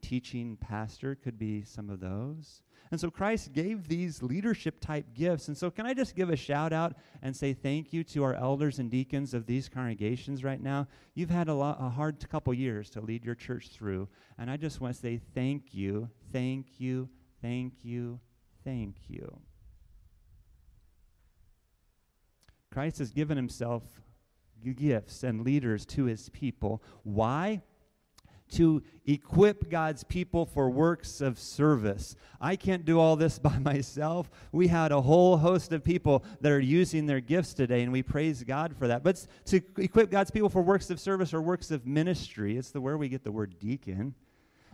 teaching 0.00 0.56
pastor 0.56 1.14
could 1.14 1.38
be 1.38 1.62
some 1.62 1.90
of 1.90 2.00
those. 2.00 2.62
And 2.90 3.00
so 3.00 3.10
Christ 3.10 3.52
gave 3.52 3.88
these 3.88 4.22
leadership 4.22 4.80
type 4.80 5.06
gifts. 5.14 5.48
And 5.48 5.56
so, 5.56 5.70
can 5.70 5.84
I 5.86 5.92
just 5.92 6.14
give 6.14 6.30
a 6.30 6.36
shout 6.36 6.72
out 6.72 6.94
and 7.22 7.36
say 7.36 7.52
thank 7.52 7.92
you 7.92 8.02
to 8.04 8.24
our 8.24 8.34
elders 8.34 8.78
and 8.78 8.90
deacons 8.90 9.34
of 9.34 9.46
these 9.46 9.68
congregations 9.68 10.42
right 10.42 10.60
now? 10.60 10.86
You've 11.14 11.30
had 11.30 11.48
a, 11.48 11.54
lot, 11.54 11.76
a 11.80 11.90
hard 11.90 12.26
couple 12.30 12.54
years 12.54 12.88
to 12.90 13.00
lead 13.00 13.24
your 13.24 13.34
church 13.34 13.68
through. 13.68 14.08
And 14.38 14.50
I 14.50 14.56
just 14.56 14.80
want 14.80 14.94
to 14.94 15.00
say 15.00 15.20
thank 15.34 15.74
you, 15.74 16.08
thank 16.32 16.80
you, 16.80 17.08
thank 17.42 17.84
you, 17.84 18.20
thank 18.64 18.96
you. 19.08 19.38
Christ 22.72 22.98
has 22.98 23.10
given 23.10 23.36
himself 23.36 23.82
gifts 24.74 25.22
and 25.22 25.42
leaders 25.42 25.86
to 25.86 26.04
his 26.04 26.28
people. 26.30 26.82
Why? 27.02 27.62
To 28.50 28.82
equip 29.06 29.70
God's 29.70 30.04
people 30.04 30.46
for 30.46 30.70
works 30.70 31.20
of 31.20 31.38
service. 31.38 32.16
I 32.40 32.56
can't 32.56 32.84
do 32.84 33.00
all 33.00 33.16
this 33.16 33.38
by 33.48 33.58
myself. 33.58 34.30
We 34.52 34.68
had 34.68 34.92
a 34.92 35.00
whole 35.00 35.36
host 35.36 35.72
of 35.72 35.82
people 35.84 36.24
that 36.40 36.52
are 36.52 36.60
using 36.60 37.06
their 37.06 37.20
gifts 37.20 37.54
today, 37.54 37.82
and 37.82 37.92
we 37.92 38.02
praise 38.02 38.42
God 38.44 38.76
for 38.76 38.88
that. 38.88 39.02
But 39.02 39.26
to 39.46 39.60
equip 39.76 40.10
God's 40.10 40.30
people 40.30 40.48
for 40.48 40.62
works 40.62 40.90
of 40.90 41.00
service 41.00 41.32
or 41.32 41.40
works 41.40 41.70
of 41.70 41.86
ministry, 41.86 42.56
it's 42.56 42.70
the 42.70 42.80
where 42.80 42.98
we 42.98 43.08
get 43.08 43.24
the 43.24 43.32
word 43.32 43.58
deacon. 43.58 44.14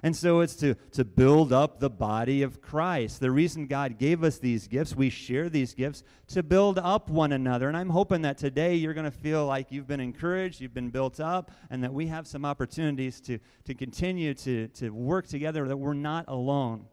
And 0.05 0.15
so 0.15 0.41
it's 0.41 0.55
to, 0.57 0.75
to 0.93 1.03
build 1.03 1.51
up 1.51 1.81
the 1.81 1.89
body 1.89 2.43
of 2.43 2.61
Christ. 2.61 3.21
The 3.21 3.31
reason 3.31 3.67
God 3.67 3.97
gave 3.97 4.23
us 4.23 4.37
these 4.37 4.69
gifts, 4.69 4.95
we 4.95 5.09
share 5.09 5.49
these 5.49 5.73
gifts 5.73 6.05
to 6.29 6.43
build 6.43 6.79
up 6.79 7.09
one 7.09 7.33
another. 7.33 7.69
And 7.69 7.77
I'm 7.77 7.89
hoping 7.89 8.21
that 8.21 8.37
today 8.37 8.75
you're 8.75 8.93
going 8.93 9.11
to 9.11 9.11
feel 9.11 9.47
like 9.47 9.73
you've 9.73 9.87
been 9.87 10.01
encouraged, 10.01 10.61
you've 10.61 10.75
been 10.75 10.91
built 10.91 11.21
up, 11.21 11.53
and 11.71 11.83
that 11.83 11.95
we 11.95 12.09
have 12.09 12.27
some 12.27 12.45
opportunities 12.45 13.19
to, 13.23 13.39
to 13.65 13.75
continue 13.75 14.35
to, 14.35 14.69
to 14.69 14.91
work 14.91 15.27
together, 15.27 15.67
that 15.67 15.79
we're 15.79 15.95
not 15.95 16.27
alone. 16.29 16.85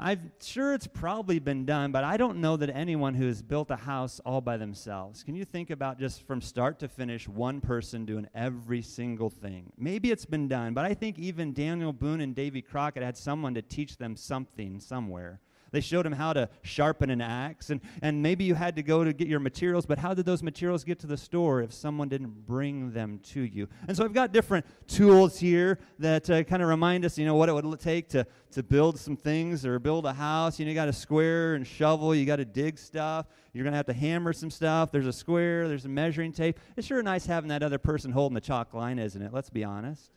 I'm 0.00 0.30
sure 0.40 0.74
it's 0.74 0.86
probably 0.86 1.40
been 1.40 1.64
done, 1.64 1.90
but 1.90 2.04
I 2.04 2.16
don't 2.16 2.40
know 2.40 2.56
that 2.56 2.70
anyone 2.70 3.14
who 3.14 3.26
has 3.26 3.42
built 3.42 3.72
a 3.72 3.76
house 3.76 4.20
all 4.24 4.40
by 4.40 4.56
themselves. 4.56 5.24
Can 5.24 5.34
you 5.34 5.44
think 5.44 5.70
about 5.70 5.98
just 5.98 6.24
from 6.24 6.40
start 6.40 6.78
to 6.78 6.88
finish, 6.88 7.26
one 7.26 7.60
person 7.60 8.04
doing 8.04 8.28
every 8.32 8.80
single 8.80 9.28
thing? 9.28 9.72
Maybe 9.76 10.12
it's 10.12 10.24
been 10.24 10.46
done, 10.46 10.72
but 10.72 10.84
I 10.84 10.94
think 10.94 11.18
even 11.18 11.52
Daniel 11.52 11.92
Boone 11.92 12.20
and 12.20 12.32
Davy 12.32 12.62
Crockett 12.62 13.02
had 13.02 13.16
someone 13.16 13.54
to 13.54 13.62
teach 13.62 13.96
them 13.96 14.14
something 14.14 14.78
somewhere. 14.78 15.40
They 15.70 15.80
showed 15.80 16.06
him 16.06 16.12
how 16.12 16.32
to 16.32 16.48
sharpen 16.62 17.10
an 17.10 17.20
axe, 17.20 17.70
and, 17.70 17.80
and 18.00 18.22
maybe 18.22 18.44
you 18.44 18.54
had 18.54 18.76
to 18.76 18.82
go 18.82 19.04
to 19.04 19.12
get 19.12 19.28
your 19.28 19.40
materials, 19.40 19.84
but 19.84 19.98
how 19.98 20.14
did 20.14 20.24
those 20.24 20.42
materials 20.42 20.82
get 20.82 20.98
to 21.00 21.06
the 21.06 21.16
store 21.16 21.60
if 21.60 21.72
someone 21.72 22.08
didn't 22.08 22.46
bring 22.46 22.90
them 22.92 23.20
to 23.30 23.42
you? 23.42 23.68
And 23.86 23.96
so 23.96 24.04
I've 24.04 24.14
got 24.14 24.32
different 24.32 24.64
tools 24.86 25.38
here 25.38 25.78
that 25.98 26.28
uh, 26.30 26.42
kind 26.44 26.62
of 26.62 26.68
remind 26.68 27.04
us, 27.04 27.18
you 27.18 27.26
know, 27.26 27.34
what 27.34 27.48
it 27.48 27.52
would 27.52 27.80
take 27.80 28.08
to, 28.10 28.26
to 28.52 28.62
build 28.62 28.98
some 28.98 29.16
things 29.16 29.66
or 29.66 29.78
build 29.78 30.06
a 30.06 30.12
house. 30.12 30.58
You 30.58 30.64
know, 30.64 30.70
you 30.70 30.74
got 30.74 30.88
a 30.88 30.92
square 30.92 31.54
and 31.54 31.66
shovel, 31.66 32.14
you 32.14 32.24
got 32.24 32.36
to 32.36 32.44
dig 32.44 32.78
stuff, 32.78 33.26
you're 33.52 33.64
going 33.64 33.72
to 33.72 33.76
have 33.76 33.86
to 33.86 33.92
hammer 33.92 34.32
some 34.32 34.50
stuff. 34.50 34.90
There's 34.90 35.06
a 35.06 35.12
square, 35.12 35.68
there's 35.68 35.84
a 35.84 35.90
measuring 35.90 36.32
tape. 36.32 36.58
It's 36.76 36.86
sure 36.86 37.02
nice 37.02 37.26
having 37.26 37.48
that 37.48 37.62
other 37.62 37.78
person 37.78 38.10
holding 38.10 38.34
the 38.34 38.40
chalk 38.40 38.72
line, 38.72 38.98
isn't 38.98 39.20
it? 39.20 39.32
Let's 39.34 39.50
be 39.50 39.64
honest. 39.64 40.10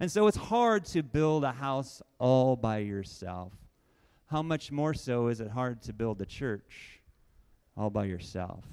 And 0.00 0.10
so 0.10 0.26
it's 0.26 0.36
hard 0.36 0.84
to 0.86 1.04
build 1.04 1.44
a 1.44 1.52
house 1.52 2.02
all 2.18 2.56
by 2.56 2.78
yourself 2.78 3.52
how 4.34 4.42
much 4.42 4.72
more 4.72 4.92
so 4.92 5.28
is 5.28 5.38
it 5.38 5.48
hard 5.48 5.80
to 5.80 5.92
build 5.92 6.20
a 6.20 6.26
church 6.26 6.98
all 7.76 7.88
by 7.88 8.04
yourself? 8.04 8.64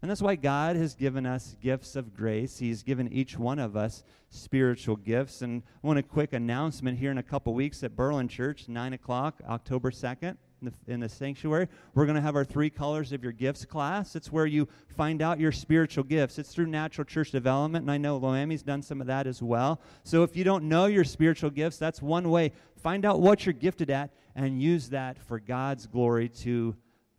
And 0.00 0.08
that's 0.08 0.22
why 0.22 0.36
God 0.36 0.76
has 0.76 0.94
given 0.94 1.26
us 1.26 1.56
gifts 1.60 1.96
of 1.96 2.14
grace. 2.14 2.58
He's 2.58 2.84
given 2.84 3.12
each 3.12 3.36
one 3.36 3.58
of 3.58 3.76
us 3.76 4.04
spiritual 4.30 4.94
gifts. 4.94 5.42
And 5.42 5.64
I 5.82 5.86
want 5.88 5.98
a 5.98 6.02
quick 6.04 6.32
announcement 6.32 6.96
here 6.96 7.10
in 7.10 7.18
a 7.18 7.24
couple 7.24 7.54
weeks 7.54 7.82
at 7.82 7.96
Berlin 7.96 8.28
Church, 8.28 8.68
9 8.68 8.92
o'clock, 8.92 9.42
October 9.48 9.90
2nd, 9.90 10.36
in 10.64 10.72
the, 10.86 10.92
in 10.92 11.00
the 11.00 11.08
sanctuary. 11.08 11.68
We're 11.94 12.06
going 12.06 12.16
to 12.16 12.22
have 12.22 12.36
our 12.36 12.44
three 12.44 12.70
colors 12.70 13.12
of 13.12 13.22
your 13.22 13.32
gifts 13.32 13.64
class. 13.64 14.16
It's 14.16 14.32
where 14.32 14.46
you 14.46 14.68
find 14.88 15.22
out 15.22 15.38
your 15.38 15.52
spiritual 15.52 16.04
gifts. 16.04 16.38
It's 16.38 16.52
through 16.52 16.66
natural 16.66 17.04
church 17.04 17.30
development, 17.30 17.82
and 17.82 17.90
I 17.90 17.98
know 17.98 18.16
Loami's 18.16 18.62
done 18.62 18.82
some 18.82 19.00
of 19.00 19.06
that 19.08 19.26
as 19.26 19.42
well. 19.42 19.80
So 20.02 20.22
if 20.22 20.36
you 20.36 20.44
don't 20.44 20.64
know 20.64 20.86
your 20.86 21.04
spiritual 21.04 21.50
gifts, 21.50 21.76
that's 21.78 22.00
one 22.00 22.30
way. 22.30 22.52
Find 22.82 23.04
out 23.04 23.20
what 23.20 23.46
you're 23.46 23.52
gifted 23.52 23.90
at 23.90 24.10
and 24.34 24.60
use 24.60 24.88
that 24.90 25.18
for 25.18 25.38
God's 25.38 25.86
glory 25.86 26.28
to 26.28 26.76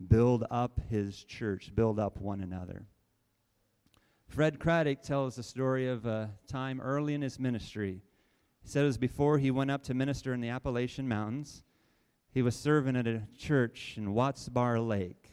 build 0.08 0.44
up 0.50 0.80
his 0.90 1.24
church, 1.24 1.74
build 1.74 1.98
up 1.98 2.20
one 2.20 2.40
another. 2.40 2.86
Fred 4.28 4.58
Craddock 4.58 5.02
tells 5.02 5.36
the 5.36 5.42
story 5.42 5.88
of 5.88 6.04
a 6.04 6.30
time 6.48 6.80
early 6.80 7.14
in 7.14 7.22
his 7.22 7.38
ministry. 7.38 8.02
He 8.62 8.68
said 8.68 8.82
it 8.82 8.86
was 8.86 8.98
before 8.98 9.38
he 9.38 9.50
went 9.50 9.70
up 9.70 9.84
to 9.84 9.94
minister 9.94 10.34
in 10.34 10.40
the 10.40 10.48
Appalachian 10.48 11.08
Mountains. 11.08 11.62
He 12.36 12.42
was 12.42 12.54
serving 12.54 12.96
at 12.96 13.06
a 13.06 13.22
church 13.38 13.94
in 13.96 14.12
Watts 14.12 14.46
Bar 14.50 14.78
Lake 14.78 15.30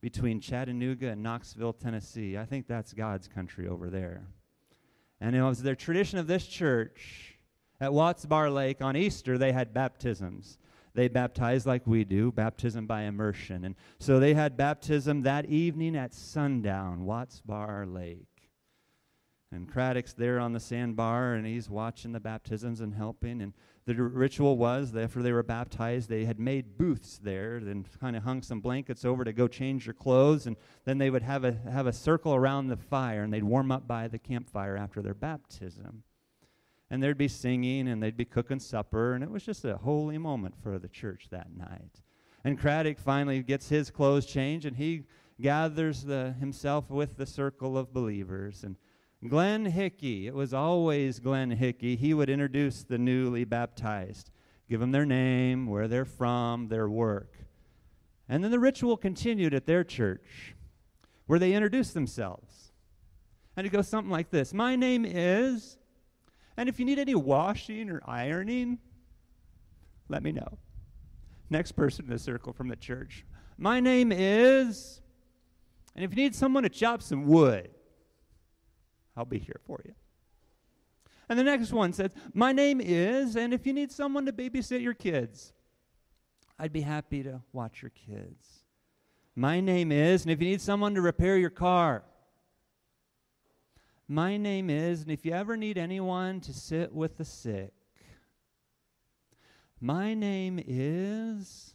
between 0.00 0.40
Chattanooga 0.40 1.08
and 1.08 1.22
Knoxville, 1.22 1.74
Tennessee. 1.74 2.38
I 2.38 2.46
think 2.46 2.66
that's 2.66 2.94
God's 2.94 3.28
country 3.28 3.68
over 3.68 3.90
there. 3.90 4.22
And 5.20 5.36
it 5.36 5.42
was 5.42 5.62
their 5.62 5.74
tradition 5.74 6.18
of 6.18 6.26
this 6.26 6.46
church 6.46 7.36
at 7.82 7.92
Watts 7.92 8.24
Bar 8.24 8.48
Lake 8.48 8.80
on 8.80 8.96
Easter, 8.96 9.36
they 9.36 9.52
had 9.52 9.74
baptisms. 9.74 10.56
They 10.94 11.08
baptized 11.08 11.66
like 11.66 11.86
we 11.86 12.04
do, 12.04 12.32
baptism 12.32 12.86
by 12.86 13.02
immersion. 13.02 13.66
And 13.66 13.74
so 13.98 14.18
they 14.18 14.32
had 14.32 14.56
baptism 14.56 15.24
that 15.24 15.44
evening 15.44 15.96
at 15.96 16.14
sundown, 16.14 17.04
Watts 17.04 17.42
Bar 17.42 17.84
Lake. 17.84 18.27
And 19.50 19.66
Craddock's 19.66 20.12
there 20.12 20.38
on 20.38 20.52
the 20.52 20.60
sandbar, 20.60 21.32
and 21.32 21.46
he's 21.46 21.70
watching 21.70 22.12
the 22.12 22.20
baptisms 22.20 22.80
and 22.80 22.94
helping. 22.94 23.40
And 23.40 23.54
the 23.86 23.94
ritual 23.94 24.58
was 24.58 24.92
that 24.92 25.04
after 25.04 25.22
they 25.22 25.32
were 25.32 25.42
baptized, 25.42 26.10
they 26.10 26.26
had 26.26 26.38
made 26.38 26.76
booths 26.76 27.18
there, 27.22 27.58
then 27.58 27.86
kind 27.98 28.14
of 28.14 28.24
hung 28.24 28.42
some 28.42 28.60
blankets 28.60 29.06
over 29.06 29.24
to 29.24 29.32
go 29.32 29.48
change 29.48 29.86
your 29.86 29.94
clothes, 29.94 30.46
and 30.46 30.56
then 30.84 30.98
they 30.98 31.08
would 31.08 31.22
have 31.22 31.44
a 31.44 31.52
have 31.70 31.86
a 31.86 31.92
circle 31.94 32.34
around 32.34 32.68
the 32.68 32.76
fire, 32.76 33.22
and 33.22 33.32
they'd 33.32 33.42
warm 33.42 33.72
up 33.72 33.88
by 33.88 34.06
the 34.06 34.18
campfire 34.18 34.76
after 34.76 35.00
their 35.00 35.14
baptism. 35.14 36.02
And 36.90 37.02
there'd 37.02 37.16
be 37.16 37.28
singing, 37.28 37.88
and 37.88 38.02
they'd 38.02 38.16
be 38.16 38.26
cooking 38.26 38.60
supper, 38.60 39.14
and 39.14 39.24
it 39.24 39.30
was 39.30 39.44
just 39.44 39.64
a 39.64 39.78
holy 39.78 40.18
moment 40.18 40.56
for 40.62 40.78
the 40.78 40.88
church 40.88 41.28
that 41.30 41.56
night. 41.56 42.02
And 42.44 42.58
Craddock 42.58 42.98
finally 42.98 43.42
gets 43.42 43.70
his 43.70 43.90
clothes 43.90 44.26
changed, 44.26 44.66
and 44.66 44.76
he 44.76 45.04
gathers 45.40 46.04
the, 46.04 46.34
himself 46.38 46.90
with 46.90 47.16
the 47.16 47.26
circle 47.26 47.78
of 47.78 47.94
believers, 47.94 48.62
and 48.62 48.76
Glenn 49.26 49.64
Hickey, 49.64 50.28
it 50.28 50.34
was 50.34 50.54
always 50.54 51.18
Glenn 51.18 51.50
Hickey. 51.50 51.96
He 51.96 52.14
would 52.14 52.30
introduce 52.30 52.84
the 52.84 52.98
newly 52.98 53.44
baptized, 53.44 54.30
give 54.68 54.78
them 54.78 54.92
their 54.92 55.06
name, 55.06 55.66
where 55.66 55.88
they're 55.88 56.04
from, 56.04 56.68
their 56.68 56.88
work. 56.88 57.34
And 58.28 58.44
then 58.44 58.52
the 58.52 58.60
ritual 58.60 58.96
continued 58.96 59.54
at 59.54 59.66
their 59.66 59.82
church, 59.82 60.54
where 61.26 61.40
they 61.40 61.52
introduced 61.52 61.94
themselves. 61.94 62.70
And 63.56 63.66
it 63.66 63.70
goes 63.70 63.88
something 63.88 64.10
like 64.10 64.30
this 64.30 64.54
My 64.54 64.76
name 64.76 65.04
is, 65.04 65.78
and 66.56 66.68
if 66.68 66.78
you 66.78 66.84
need 66.84 67.00
any 67.00 67.16
washing 67.16 67.90
or 67.90 68.00
ironing, 68.06 68.78
let 70.08 70.22
me 70.22 70.30
know. 70.30 70.58
Next 71.50 71.72
person 71.72 72.04
in 72.04 72.10
the 72.12 72.18
circle 72.20 72.52
from 72.52 72.68
the 72.68 72.76
church. 72.76 73.24
My 73.56 73.80
name 73.80 74.12
is, 74.12 75.00
and 75.96 76.04
if 76.04 76.12
you 76.12 76.16
need 76.16 76.36
someone 76.36 76.62
to 76.62 76.68
chop 76.68 77.02
some 77.02 77.26
wood, 77.26 77.70
I'll 79.18 79.24
be 79.24 79.40
here 79.40 79.60
for 79.66 79.80
you. 79.84 79.94
And 81.28 81.36
the 81.36 81.42
next 81.42 81.72
one 81.72 81.92
says, 81.92 82.12
My 82.32 82.52
name 82.52 82.80
is, 82.80 83.36
and 83.36 83.52
if 83.52 83.66
you 83.66 83.72
need 83.72 83.90
someone 83.90 84.24
to 84.26 84.32
babysit 84.32 84.80
your 84.80 84.94
kids, 84.94 85.52
I'd 86.56 86.72
be 86.72 86.82
happy 86.82 87.24
to 87.24 87.42
watch 87.52 87.82
your 87.82 87.90
kids. 87.90 88.60
My 89.34 89.60
name 89.60 89.90
is, 89.90 90.22
and 90.22 90.30
if 90.30 90.40
you 90.40 90.48
need 90.48 90.60
someone 90.60 90.94
to 90.94 91.00
repair 91.00 91.36
your 91.36 91.50
car, 91.50 92.04
my 94.06 94.36
name 94.36 94.70
is, 94.70 95.02
and 95.02 95.10
if 95.10 95.26
you 95.26 95.32
ever 95.32 95.56
need 95.56 95.78
anyone 95.78 96.40
to 96.42 96.52
sit 96.52 96.92
with 96.92 97.18
the 97.18 97.24
sick, 97.24 97.72
my 99.80 100.14
name 100.14 100.62
is, 100.64 101.74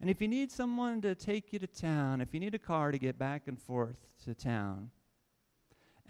and 0.00 0.08
if 0.08 0.22
you 0.22 0.28
need 0.28 0.50
someone 0.50 1.02
to 1.02 1.14
take 1.14 1.52
you 1.52 1.58
to 1.58 1.66
town, 1.66 2.22
if 2.22 2.32
you 2.32 2.40
need 2.40 2.54
a 2.54 2.58
car 2.58 2.92
to 2.92 2.98
get 2.98 3.18
back 3.18 3.42
and 3.46 3.60
forth 3.60 3.96
to 4.24 4.34
town, 4.34 4.90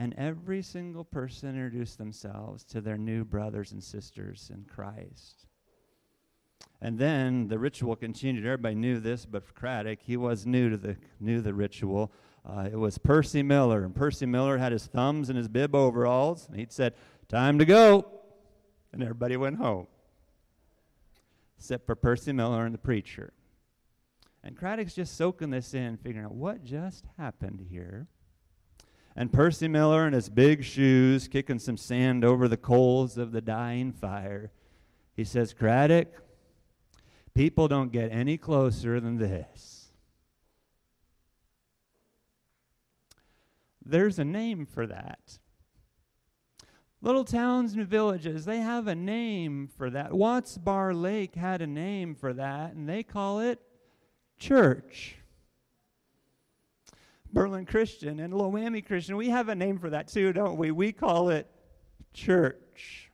and 0.02 0.14
every 0.18 0.62
single 0.62 1.04
person 1.04 1.50
introduced 1.50 1.96
themselves 1.96 2.64
to 2.64 2.80
their 2.80 2.98
new 2.98 3.24
brothers 3.24 3.70
and 3.70 3.80
sisters 3.80 4.50
in 4.52 4.64
Christ. 4.64 5.46
And 6.80 6.98
then 6.98 7.46
the 7.46 7.56
ritual 7.56 7.94
continued. 7.94 8.44
Everybody 8.44 8.74
knew 8.74 8.98
this, 8.98 9.24
but 9.24 9.44
for 9.44 9.52
Craddock, 9.52 10.00
he 10.02 10.16
was 10.16 10.44
new 10.44 10.70
to 10.70 10.76
the 10.76 10.96
knew 11.20 11.40
the 11.40 11.54
ritual. 11.54 12.10
Uh, 12.44 12.68
it 12.72 12.74
was 12.74 12.98
Percy 12.98 13.44
Miller, 13.44 13.84
and 13.84 13.94
Percy 13.94 14.26
Miller 14.26 14.58
had 14.58 14.72
his 14.72 14.86
thumbs 14.86 15.30
in 15.30 15.36
his 15.36 15.46
bib 15.46 15.72
overalls, 15.72 16.48
and 16.48 16.58
he'd 16.58 16.72
said, 16.72 16.94
"Time 17.28 17.60
to 17.60 17.64
go," 17.64 18.04
and 18.92 19.04
everybody 19.04 19.36
went 19.36 19.58
home, 19.58 19.86
except 21.58 21.86
for 21.86 21.94
Percy 21.94 22.32
Miller 22.32 22.66
and 22.66 22.74
the 22.74 22.78
preacher. 22.78 23.32
And 24.42 24.56
Craddock's 24.56 24.96
just 24.96 25.16
soaking 25.16 25.50
this 25.50 25.74
in, 25.74 25.96
figuring 25.96 26.26
out 26.26 26.34
what 26.34 26.64
just 26.64 27.04
happened 27.16 27.64
here. 27.70 28.08
And 29.14 29.32
Percy 29.32 29.68
Miller 29.68 30.06
in 30.06 30.12
his 30.14 30.28
big 30.28 30.64
shoes, 30.64 31.28
kicking 31.28 31.58
some 31.58 31.76
sand 31.76 32.24
over 32.24 32.48
the 32.48 32.56
coals 32.56 33.18
of 33.18 33.32
the 33.32 33.42
dying 33.42 33.92
fire, 33.92 34.50
he 35.14 35.24
says, 35.24 35.52
Craddock, 35.52 36.08
people 37.34 37.68
don't 37.68 37.92
get 37.92 38.10
any 38.10 38.38
closer 38.38 39.00
than 39.00 39.18
this. 39.18 39.92
There's 43.84 44.18
a 44.18 44.24
name 44.24 44.64
for 44.64 44.86
that. 44.86 45.38
Little 47.02 47.24
towns 47.24 47.74
and 47.74 47.86
villages, 47.86 48.44
they 48.44 48.58
have 48.58 48.86
a 48.86 48.94
name 48.94 49.68
for 49.76 49.90
that. 49.90 50.12
Watts 50.12 50.56
Bar 50.56 50.94
Lake 50.94 51.34
had 51.34 51.60
a 51.60 51.66
name 51.66 52.14
for 52.14 52.32
that, 52.32 52.74
and 52.74 52.88
they 52.88 53.02
call 53.02 53.40
it 53.40 53.60
church. 54.38 55.16
Berlin 57.32 57.64
Christian 57.64 58.20
and 58.20 58.32
Loami 58.32 58.84
Christian, 58.84 59.16
we 59.16 59.30
have 59.30 59.48
a 59.48 59.54
name 59.54 59.78
for 59.78 59.90
that 59.90 60.08
too, 60.08 60.32
don't 60.32 60.56
we? 60.56 60.70
We 60.70 60.92
call 60.92 61.30
it 61.30 61.50
church. 62.12 63.10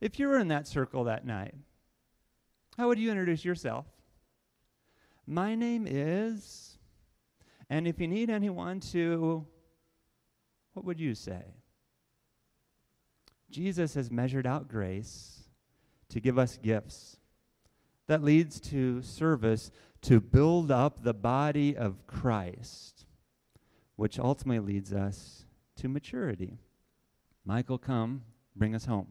If 0.00 0.18
you 0.18 0.28
were 0.28 0.38
in 0.38 0.48
that 0.48 0.66
circle 0.66 1.04
that 1.04 1.24
night, 1.24 1.54
how 2.76 2.88
would 2.88 2.98
you 2.98 3.10
introduce 3.10 3.44
yourself? 3.44 3.86
My 5.26 5.54
name 5.54 5.86
is, 5.88 6.78
and 7.70 7.86
if 7.86 8.00
you 8.00 8.08
need 8.08 8.28
anyone 8.28 8.80
to, 8.80 9.46
what 10.74 10.84
would 10.84 11.00
you 11.00 11.14
say? 11.14 11.54
Jesus 13.50 13.94
has 13.94 14.10
measured 14.10 14.46
out 14.46 14.68
grace 14.68 15.44
to 16.08 16.20
give 16.20 16.38
us 16.38 16.58
gifts 16.58 17.18
that 18.08 18.22
leads 18.22 18.60
to 18.60 19.00
service 19.02 19.70
to 20.02 20.20
build 20.20 20.70
up 20.70 21.02
the 21.02 21.14
body 21.14 21.76
of 21.76 22.06
Christ, 22.06 23.06
which 23.96 24.18
ultimately 24.18 24.74
leads 24.74 24.92
us 24.92 25.44
to 25.76 25.88
maturity. 25.88 26.58
Michael, 27.44 27.78
come, 27.78 28.22
bring 28.56 28.74
us 28.74 28.84
home. 28.84 29.08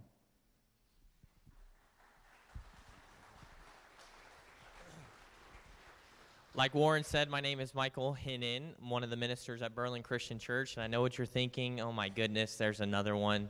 Like 6.54 6.76
Warren 6.76 7.06
said, 7.06 7.30
my 7.30 7.40
name 7.40 7.62
is 7.62 7.74
Michael 7.74 8.14
Hinnon. 8.14 8.74
I'm 8.82 8.90
one 8.90 9.06
of 9.06 9.10
the 9.10 9.16
ministers 9.16 9.62
at 9.62 9.74
Berlin 9.74 10.04
Christian 10.04 10.38
Church, 10.38 10.76
and 10.76 10.84
I 10.84 10.88
know 10.88 11.02
what 11.02 11.18
you're 11.18 11.26
thinking. 11.26 11.80
Oh 11.80 11.94
my 11.94 12.10
goodness, 12.10 12.58
there's 12.58 12.82
another 12.82 13.16
one. 13.16 13.50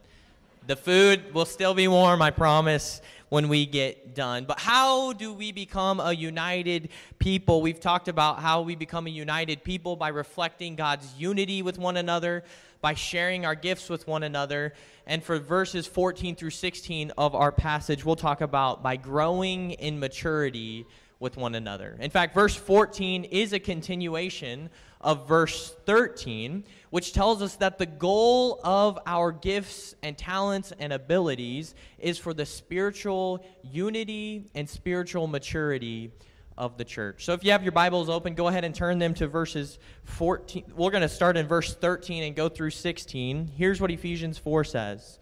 The 0.67 0.76
food 0.76 1.34
will 1.34 1.45
still 1.45 1.74
be 1.74 1.88
warm, 1.88 2.21
I 2.21 2.30
promise, 2.30 3.02
when 3.30 3.50
we 3.50 3.65
get 3.65 4.13
done. 4.13 4.45
But 4.45 4.60
how 4.60 5.12
do 5.13 5.34
we 5.34 5.52
become 5.52 6.00
a 6.00 6.13
united 6.13 6.89
people? 7.17 7.63
We've 7.63 7.80
talked 7.80 8.08
about 8.08 8.39
how 8.39 8.62
we 8.62 8.76
become 8.76 9.08
a 9.08 9.10
united 9.10 9.63
people 9.63 9.95
by 9.95 10.10
reflecting 10.10 10.76
God's 10.76 11.15
unity 11.17 11.63
with 11.63 11.80
one 11.80 11.97
another, 11.97 12.43
by 12.80 12.93
sharing 12.93 13.43
our 13.43 13.56
gifts 13.56 13.89
with 13.89 14.06
one 14.06 14.21
another. 14.21 14.74
And 15.08 15.24
for 15.24 15.39
verses 15.39 15.88
14 15.88 16.36
through 16.36 16.52
16 16.52 17.12
of 17.17 17.34
our 17.34 17.52
passage, 17.52 18.06
we'll 18.06 18.15
talk 18.15 18.41
about 18.41 18.84
by 18.84 18.97
growing 18.97 19.71
in 19.71 20.00
maturity 20.00 20.86
with 21.21 21.38
one 21.38 21.53
another. 21.53 21.95
In 21.99 22.10
fact, 22.10 22.34
verse 22.34 22.55
14 22.55 23.25
is 23.25 23.53
a 23.53 23.60
continuation 23.60 24.71
of 24.99 25.27
verse 25.27 25.73
13, 25.86 26.63
which 26.89 27.13
tells 27.13 27.41
us 27.43 27.55
that 27.57 27.77
the 27.77 27.86
goal 27.86 28.60
of 28.63 28.99
our 29.05 29.31
gifts 29.31 29.95
and 30.01 30.17
talents 30.17 30.73
and 30.79 30.91
abilities 30.91 31.75
is 31.99 32.17
for 32.17 32.34
the 32.34 32.45
spiritual 32.45 33.45
unity 33.63 34.49
and 34.55 34.67
spiritual 34.67 35.27
maturity 35.27 36.12
of 36.57 36.77
the 36.77 36.86
church. 36.86 37.23
So 37.23 37.34
if 37.34 37.43
you 37.43 37.51
have 37.51 37.63
your 37.63 37.71
Bibles 37.71 38.10
open, 38.10 38.34
go 38.34 38.47
ahead 38.47 38.65
and 38.65 38.73
turn 38.73 38.97
them 38.97 39.13
to 39.15 39.27
verses 39.27 39.77
14. 40.05 40.73
We're 40.75 40.91
going 40.91 41.01
to 41.01 41.10
start 41.10 41.38
in 41.38 41.47
verse 41.47 41.75
13 41.75 42.23
and 42.23 42.36
go 42.36 42.49
through 42.49 42.71
16. 42.71 43.51
Here's 43.55 43.79
what 43.79 43.91
Ephesians 43.91 44.39
4 44.39 44.63
says 44.63 45.19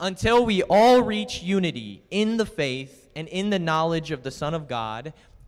Until 0.00 0.46
we 0.46 0.62
all 0.62 1.02
reach 1.02 1.42
unity 1.42 2.02
in 2.10 2.38
the 2.38 2.46
faith 2.46 3.10
and 3.14 3.28
in 3.28 3.50
the 3.50 3.58
knowledge 3.58 4.10
of 4.10 4.22
the 4.22 4.30
Son 4.30 4.54
of 4.54 4.68
God 4.68 5.12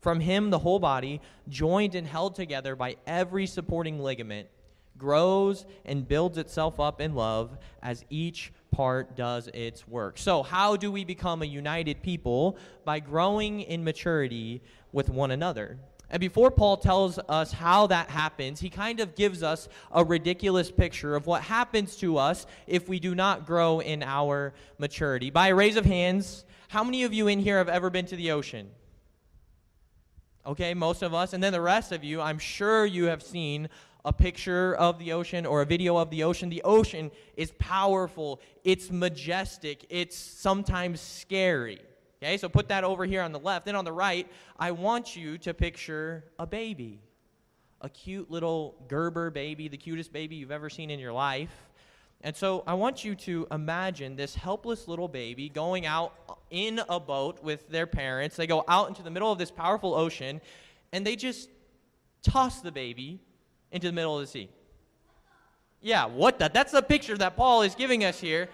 From 0.00 0.20
Him, 0.20 0.50
the 0.50 0.58
whole 0.58 0.78
body, 0.78 1.20
joined 1.48 1.94
and 1.94 2.06
held 2.06 2.34
together 2.34 2.76
by 2.76 2.96
every 3.06 3.46
supporting 3.46 3.98
ligament, 3.98 4.48
grows 4.98 5.66
and 5.84 6.06
builds 6.06 6.38
itself 6.38 6.80
up 6.80 7.00
in 7.00 7.14
love 7.14 7.56
as 7.82 8.04
each 8.10 8.52
part 8.70 9.16
does 9.16 9.48
its 9.48 9.86
work. 9.88 10.18
So, 10.18 10.42
how 10.42 10.76
do 10.76 10.92
we 10.92 11.04
become 11.04 11.42
a 11.42 11.46
united 11.46 12.02
people? 12.02 12.56
By 12.84 13.00
growing 13.00 13.62
in 13.62 13.84
maturity 13.84 14.62
with 14.92 15.08
one 15.08 15.30
another. 15.30 15.78
And 16.08 16.20
before 16.20 16.52
Paul 16.52 16.76
tells 16.76 17.18
us 17.28 17.50
how 17.50 17.88
that 17.88 18.10
happens, 18.10 18.60
he 18.60 18.70
kind 18.70 19.00
of 19.00 19.16
gives 19.16 19.42
us 19.42 19.68
a 19.90 20.04
ridiculous 20.04 20.70
picture 20.70 21.16
of 21.16 21.26
what 21.26 21.42
happens 21.42 21.96
to 21.96 22.16
us 22.16 22.46
if 22.66 22.88
we 22.88 23.00
do 23.00 23.14
not 23.14 23.44
grow 23.44 23.80
in 23.80 24.04
our 24.04 24.54
maturity. 24.78 25.30
By 25.30 25.48
a 25.48 25.54
raise 25.54 25.76
of 25.76 25.84
hands, 25.84 26.44
how 26.68 26.84
many 26.84 27.02
of 27.02 27.12
you 27.12 27.26
in 27.26 27.40
here 27.40 27.58
have 27.58 27.68
ever 27.68 27.90
been 27.90 28.06
to 28.06 28.16
the 28.16 28.30
ocean? 28.30 28.70
Okay, 30.46 30.74
most 30.74 31.02
of 31.02 31.12
us. 31.12 31.32
And 31.32 31.42
then 31.42 31.52
the 31.52 31.60
rest 31.60 31.90
of 31.90 32.04
you, 32.04 32.20
I'm 32.20 32.38
sure 32.38 32.86
you 32.86 33.06
have 33.06 33.22
seen 33.22 33.68
a 34.04 34.12
picture 34.12 34.76
of 34.76 35.00
the 35.00 35.12
ocean 35.12 35.44
or 35.44 35.62
a 35.62 35.66
video 35.66 35.96
of 35.96 36.08
the 36.10 36.22
ocean. 36.22 36.48
The 36.48 36.62
ocean 36.62 37.10
is 37.36 37.50
powerful, 37.58 38.40
it's 38.62 38.90
majestic, 38.92 39.84
it's 39.90 40.16
sometimes 40.16 41.00
scary. 41.00 41.80
Okay, 42.22 42.38
so 42.38 42.48
put 42.48 42.68
that 42.68 42.84
over 42.84 43.04
here 43.04 43.22
on 43.22 43.32
the 43.32 43.40
left. 43.40 43.66
Then 43.66 43.74
on 43.74 43.84
the 43.84 43.92
right, 43.92 44.30
I 44.58 44.70
want 44.70 45.16
you 45.16 45.36
to 45.38 45.52
picture 45.52 46.24
a 46.38 46.46
baby. 46.46 47.00
A 47.80 47.88
cute 47.88 48.30
little 48.30 48.76
Gerber 48.88 49.30
baby, 49.30 49.66
the 49.66 49.76
cutest 49.76 50.12
baby 50.12 50.36
you've 50.36 50.52
ever 50.52 50.70
seen 50.70 50.90
in 50.90 51.00
your 51.00 51.12
life. 51.12 51.50
And 52.22 52.34
so 52.34 52.64
I 52.66 52.74
want 52.74 53.04
you 53.04 53.14
to 53.14 53.46
imagine 53.50 54.16
this 54.16 54.34
helpless 54.34 54.88
little 54.88 55.08
baby 55.08 55.48
going 55.48 55.86
out 55.86 56.12
in 56.50 56.80
a 56.88 56.98
boat 56.98 57.42
with 57.42 57.68
their 57.68 57.86
parents. 57.86 58.36
They 58.36 58.46
go 58.46 58.64
out 58.66 58.88
into 58.88 59.02
the 59.02 59.10
middle 59.10 59.30
of 59.30 59.38
this 59.38 59.50
powerful 59.50 59.94
ocean 59.94 60.40
and 60.92 61.06
they 61.06 61.14
just 61.14 61.50
toss 62.22 62.60
the 62.60 62.72
baby 62.72 63.20
into 63.70 63.86
the 63.86 63.92
middle 63.92 64.18
of 64.18 64.22
the 64.22 64.26
sea. 64.26 64.48
Yeah, 65.80 66.06
what 66.06 66.38
the? 66.38 66.50
That's 66.52 66.72
the 66.72 66.82
picture 66.82 67.16
that 67.18 67.36
Paul 67.36 67.62
is 67.62 67.74
giving 67.74 68.04
us 68.04 68.18
here. 68.18 68.48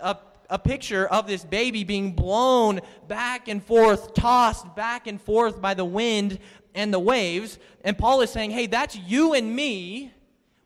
A 0.00 0.16
a 0.50 0.58
picture 0.58 1.06
of 1.06 1.26
this 1.26 1.44
baby 1.44 1.84
being 1.84 2.12
blown 2.12 2.80
back 3.08 3.48
and 3.48 3.64
forth, 3.64 4.14
tossed 4.14 4.74
back 4.74 5.06
and 5.06 5.20
forth 5.20 5.60
by 5.60 5.74
the 5.74 5.84
wind 5.84 6.38
and 6.74 6.92
the 6.92 6.98
waves. 6.98 7.58
And 7.82 7.96
Paul 7.96 8.20
is 8.20 8.30
saying, 8.30 8.50
hey, 8.50 8.66
that's 8.66 8.96
you 8.96 9.34
and 9.34 9.54
me 9.54 10.12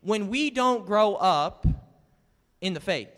when 0.01 0.29
we 0.29 0.49
don't 0.49 0.85
grow 0.85 1.15
up 1.15 1.65
in 2.61 2.73
the 2.73 2.79
faith. 2.79 3.09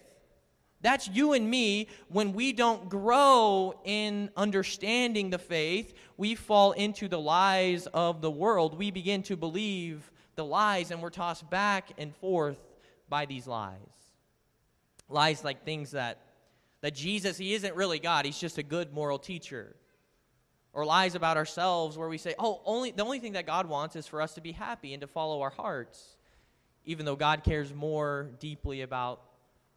That's 0.82 1.08
you 1.08 1.34
and 1.34 1.50
me 1.50 1.88
when 2.10 2.34
we 2.34 2.54
don't 2.54 2.90
grow 2.90 3.80
in 3.86 4.32
understanding 4.36 5.30
the 5.30 5.38
faith. 5.38 5.94
We 6.18 6.34
fall 6.34 6.72
into 6.72 7.08
the 7.08 7.20
lies 7.20 7.88
of 7.88 8.22
the 8.22 8.32
world. 8.32 8.78
We 8.78 8.90
begin 8.90 9.22
to 9.24 9.38
believe 9.38 10.12
the 10.36 10.46
lies, 10.46 10.90
and 10.90 11.02
we're 11.02 11.12
tossed 11.12 11.48
back 11.50 11.92
and 11.98 12.16
forth 12.16 12.58
by 13.10 13.26
these 13.26 13.46
lies. 13.46 13.78
Lies 15.08 15.44
like 15.44 15.66
things 15.66 15.92
that 15.92 16.20
that 16.82 16.96
Jesus, 16.96 17.38
he 17.38 17.54
isn't 17.54 17.76
really 17.76 18.00
God, 18.00 18.26
he's 18.26 18.40
just 18.40 18.58
a 18.58 18.64
good 18.64 18.92
moral 18.92 19.20
teacher. 19.20 19.76
Or 20.74 20.86
lies 20.86 21.16
about 21.16 21.38
ourselves 21.38 21.98
where 21.98 22.10
we 22.10 22.18
say, 22.18 22.34
oh, 22.40 22.62
only, 22.66 22.92
the 22.92 23.04
only 23.04 23.20
thing 23.20 23.34
that 23.34 23.46
God 23.46 23.68
wants 23.68 23.96
is 23.96 24.08
for 24.08 24.22
us 24.22 24.34
to 24.36 24.42
be 24.42 24.54
happy 24.54 24.94
and 24.94 25.02
to 25.02 25.08
follow 25.08 25.42
our 25.42 25.50
hearts, 25.50 26.16
even 26.86 27.06
though 27.06 27.16
God 27.16 27.44
cares 27.44 27.74
more 27.74 28.30
deeply 28.40 28.82
about 28.82 29.22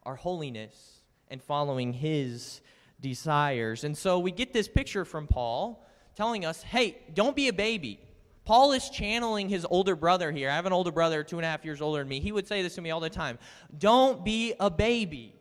our 0.06 0.16
holiness 0.16 1.00
and 1.28 1.42
following 1.42 1.92
his 1.92 2.60
desires. 3.00 3.84
And 3.84 3.96
so 3.96 4.18
we 4.18 4.30
get 4.30 4.52
this 4.52 4.68
picture 4.68 5.04
from 5.04 5.26
Paul 5.26 5.84
telling 6.16 6.44
us, 6.44 6.62
hey, 6.62 6.98
don't 7.12 7.36
be 7.36 7.48
a 7.48 7.52
baby. 7.52 8.00
Paul 8.44 8.72
is 8.72 8.90
channeling 8.90 9.48
his 9.48 9.66
older 9.68 9.96
brother 9.96 10.30
here. 10.30 10.50
I 10.50 10.54
have 10.54 10.66
an 10.66 10.72
older 10.72 10.92
brother, 10.92 11.24
two 11.24 11.38
and 11.38 11.46
a 11.46 11.48
half 11.48 11.64
years 11.64 11.80
older 11.80 12.00
than 12.00 12.08
me. 12.08 12.20
He 12.20 12.32
would 12.32 12.46
say 12.46 12.62
this 12.62 12.74
to 12.74 12.82
me 12.82 12.90
all 12.90 13.00
the 13.00 13.10
time 13.10 13.38
Don't 13.78 14.24
be 14.24 14.54
a 14.60 14.70
baby. 14.70 15.34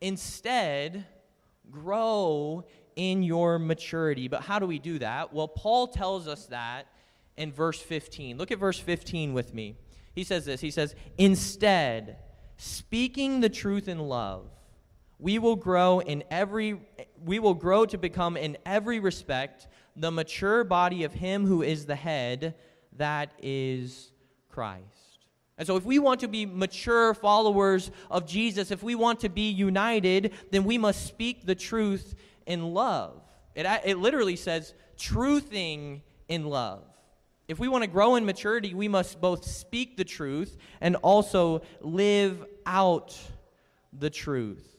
Instead, 0.00 1.04
grow 1.70 2.64
in 2.94 3.22
your 3.22 3.58
maturity. 3.58 4.28
But 4.28 4.42
how 4.42 4.58
do 4.58 4.66
we 4.66 4.78
do 4.78 4.98
that? 5.00 5.32
Well, 5.32 5.48
Paul 5.48 5.88
tells 5.88 6.28
us 6.28 6.46
that 6.46 6.86
in 7.36 7.52
verse 7.52 7.80
15. 7.80 8.38
Look 8.38 8.50
at 8.50 8.58
verse 8.58 8.78
15 8.78 9.34
with 9.34 9.52
me. 9.52 9.76
He 10.14 10.24
says 10.24 10.44
this 10.44 10.60
He 10.60 10.70
says, 10.70 10.94
Instead, 11.18 12.18
speaking 12.56 13.40
the 13.40 13.48
truth 13.48 13.88
in 13.88 13.98
love, 13.98 14.48
we 15.18 15.38
will 15.38 15.56
grow 15.56 16.00
in 16.00 16.24
every 16.30 16.80
we 17.24 17.38
will 17.38 17.54
grow 17.54 17.86
to 17.86 17.96
become 17.96 18.36
in 18.36 18.56
every 18.66 19.00
respect 19.00 19.66
the 19.96 20.10
mature 20.10 20.62
body 20.62 21.04
of 21.04 21.14
him 21.14 21.46
who 21.46 21.62
is 21.62 21.86
the 21.86 21.96
head 21.96 22.54
that 22.92 23.32
is 23.42 24.12
Christ 24.50 24.96
and 25.58 25.66
so, 25.66 25.76
if 25.76 25.84
we 25.84 25.98
want 25.98 26.20
to 26.20 26.28
be 26.28 26.44
mature 26.44 27.14
followers 27.14 27.90
of 28.10 28.26
Jesus, 28.26 28.70
if 28.70 28.82
we 28.82 28.94
want 28.94 29.20
to 29.20 29.30
be 29.30 29.50
united, 29.50 30.32
then 30.50 30.64
we 30.64 30.76
must 30.76 31.06
speak 31.06 31.46
the 31.46 31.54
truth 31.54 32.14
in 32.46 32.74
love. 32.74 33.22
It, 33.54 33.66
it 33.84 33.98
literally 33.98 34.36
says, 34.36 34.74
truthing 34.98 36.02
in 36.28 36.44
love. 36.44 36.84
If 37.48 37.60
we 37.60 37.68
want 37.68 37.84
to 37.84 37.90
grow 37.90 38.16
in 38.16 38.24
maturity, 38.24 38.74
we 38.74 38.88
must 38.88 39.20
both 39.20 39.44
speak 39.44 39.96
the 39.96 40.04
truth 40.04 40.56
and 40.80 40.96
also 40.96 41.62
live 41.80 42.44
out 42.64 43.16
the 43.92 44.10
truth. 44.10 44.76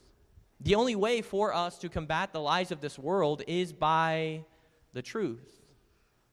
The 0.60 0.76
only 0.76 0.96
way 0.96 1.22
for 1.22 1.54
us 1.54 1.78
to 1.80 1.90
combat 1.90 2.34
the 2.34 2.42
lies 2.42 2.72
of 2.72 2.82
this 2.82 3.00
world 3.00 3.42
is 3.48 3.72
by 3.72 4.44
the 4.94 5.02
truth. 5.02 5.62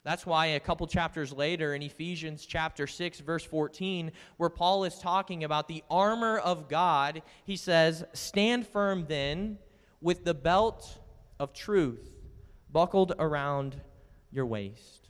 That's 0.02 0.26
why 0.26 0.46
a 0.46 0.60
couple 0.60 0.86
chapters 0.86 1.32
later 1.32 1.74
in 1.74 1.82
Ephesians 1.82 2.44
chapter 2.44 2.86
6 2.86 3.20
verse 3.20 3.44
14 3.44 4.12
where 4.36 4.50
Paul 4.50 4.84
is 4.84 4.98
talking 4.98 5.44
about 5.44 5.68
the 5.68 5.84
armor 5.88 6.38
of 6.38 6.68
God, 6.68 7.22
he 7.44 7.56
says, 7.56 8.04
"Stand 8.12 8.66
firm 8.66 9.06
then 9.06 9.58
with 10.00 10.24
the 10.24 10.34
belt 10.34 10.98
of 11.38 11.52
truth 11.54 12.12
buckled 12.70 13.12
around 13.18 13.80
your 14.30 14.46
waist." 14.46 15.03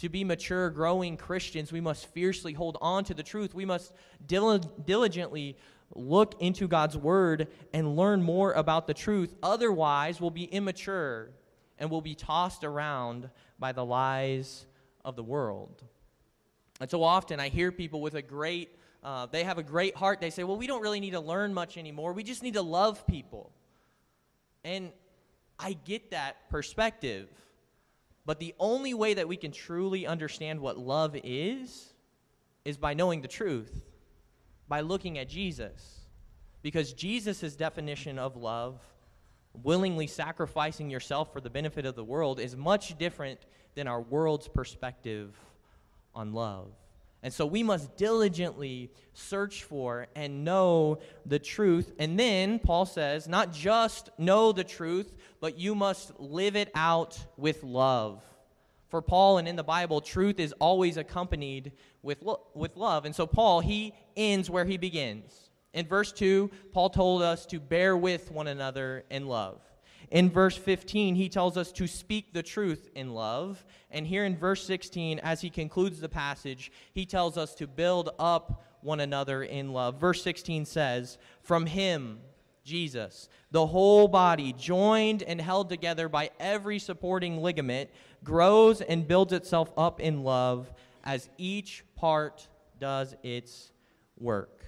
To 0.00 0.08
be 0.08 0.24
mature, 0.24 0.70
growing 0.70 1.18
Christians, 1.18 1.72
we 1.72 1.82
must 1.82 2.06
fiercely 2.06 2.54
hold 2.54 2.78
on 2.80 3.04
to 3.04 3.12
the 3.12 3.22
truth. 3.22 3.54
We 3.54 3.66
must 3.66 3.92
diligently 4.26 5.58
look 5.94 6.40
into 6.40 6.66
God's 6.68 6.96
word 6.96 7.48
and 7.74 7.96
learn 7.96 8.22
more 8.22 8.52
about 8.52 8.86
the 8.86 8.94
truth. 8.94 9.34
Otherwise, 9.42 10.18
we'll 10.18 10.30
be 10.30 10.44
immature 10.44 11.32
and 11.78 11.90
we'll 11.90 12.00
be 12.00 12.14
tossed 12.14 12.64
around 12.64 13.28
by 13.58 13.72
the 13.72 13.84
lies 13.84 14.64
of 15.04 15.16
the 15.16 15.22
world. 15.22 15.84
And 16.80 16.90
so 16.90 17.02
often 17.02 17.38
I 17.38 17.50
hear 17.50 17.70
people 17.70 18.00
with 18.00 18.14
a 18.14 18.22
great, 18.22 18.70
uh, 19.04 19.26
they 19.26 19.44
have 19.44 19.58
a 19.58 19.62
great 19.62 19.94
heart. 19.96 20.18
They 20.18 20.30
say, 20.30 20.44
well, 20.44 20.56
we 20.56 20.66
don't 20.66 20.80
really 20.80 21.00
need 21.00 21.10
to 21.10 21.20
learn 21.20 21.52
much 21.52 21.76
anymore. 21.76 22.14
We 22.14 22.22
just 22.22 22.42
need 22.42 22.54
to 22.54 22.62
love 22.62 23.06
people. 23.06 23.52
And 24.64 24.92
I 25.58 25.74
get 25.84 26.12
that 26.12 26.48
perspective. 26.48 27.28
But 28.26 28.38
the 28.38 28.54
only 28.58 28.94
way 28.94 29.14
that 29.14 29.28
we 29.28 29.36
can 29.36 29.52
truly 29.52 30.06
understand 30.06 30.60
what 30.60 30.78
love 30.78 31.16
is, 31.24 31.92
is 32.64 32.76
by 32.76 32.94
knowing 32.94 33.22
the 33.22 33.28
truth, 33.28 33.82
by 34.68 34.80
looking 34.80 35.18
at 35.18 35.28
Jesus. 35.28 36.00
Because 36.62 36.92
Jesus' 36.92 37.56
definition 37.56 38.18
of 38.18 38.36
love 38.36 38.78
willingly 39.62 40.06
sacrificing 40.06 40.90
yourself 40.90 41.32
for 41.32 41.40
the 41.40 41.50
benefit 41.50 41.84
of 41.86 41.96
the 41.96 42.04
world 42.04 42.38
is 42.38 42.56
much 42.56 42.96
different 42.98 43.40
than 43.74 43.88
our 43.88 44.00
world's 44.00 44.46
perspective 44.48 45.34
on 46.14 46.32
love. 46.32 46.72
And 47.22 47.32
so 47.32 47.44
we 47.44 47.62
must 47.62 47.96
diligently 47.96 48.90
search 49.12 49.64
for 49.64 50.06
and 50.14 50.44
know 50.44 51.00
the 51.26 51.38
truth. 51.38 51.92
And 51.98 52.18
then, 52.18 52.58
Paul 52.58 52.86
says, 52.86 53.28
not 53.28 53.52
just 53.52 54.08
know 54.18 54.52
the 54.52 54.64
truth, 54.64 55.12
but 55.40 55.58
you 55.58 55.74
must 55.74 56.18
live 56.18 56.56
it 56.56 56.70
out 56.74 57.18
with 57.36 57.62
love. 57.62 58.24
For 58.88 59.02
Paul 59.02 59.38
and 59.38 59.46
in 59.46 59.56
the 59.56 59.62
Bible, 59.62 60.00
truth 60.00 60.40
is 60.40 60.52
always 60.58 60.96
accompanied 60.96 61.72
with, 62.02 62.22
lo- 62.22 62.46
with 62.54 62.76
love. 62.76 63.04
And 63.04 63.14
so, 63.14 63.26
Paul, 63.26 63.60
he 63.60 63.94
ends 64.16 64.48
where 64.48 64.64
he 64.64 64.78
begins. 64.78 65.50
In 65.72 65.86
verse 65.86 66.12
2, 66.12 66.50
Paul 66.72 66.90
told 66.90 67.22
us 67.22 67.46
to 67.46 67.60
bear 67.60 67.96
with 67.96 68.32
one 68.32 68.48
another 68.48 69.04
in 69.10 69.26
love. 69.26 69.60
In 70.10 70.28
verse 70.28 70.56
15, 70.56 71.14
he 71.14 71.28
tells 71.28 71.56
us 71.56 71.70
to 71.72 71.86
speak 71.86 72.32
the 72.32 72.42
truth 72.42 72.88
in 72.94 73.14
love. 73.14 73.64
And 73.90 74.06
here 74.06 74.24
in 74.24 74.36
verse 74.36 74.64
16, 74.64 75.20
as 75.20 75.40
he 75.40 75.50
concludes 75.50 76.00
the 76.00 76.08
passage, 76.08 76.72
he 76.92 77.06
tells 77.06 77.38
us 77.38 77.54
to 77.56 77.68
build 77.68 78.10
up 78.18 78.64
one 78.80 79.00
another 79.00 79.44
in 79.44 79.72
love. 79.72 80.00
Verse 80.00 80.22
16 80.22 80.64
says, 80.64 81.16
From 81.42 81.66
him, 81.66 82.18
Jesus, 82.64 83.28
the 83.52 83.66
whole 83.66 84.08
body, 84.08 84.52
joined 84.52 85.22
and 85.22 85.40
held 85.40 85.68
together 85.68 86.08
by 86.08 86.30
every 86.40 86.78
supporting 86.78 87.40
ligament, 87.40 87.90
grows 88.24 88.80
and 88.80 89.06
builds 89.06 89.32
itself 89.32 89.72
up 89.76 90.00
in 90.00 90.24
love 90.24 90.72
as 91.04 91.28
each 91.38 91.84
part 91.94 92.48
does 92.80 93.14
its 93.22 93.70
work. 94.18 94.64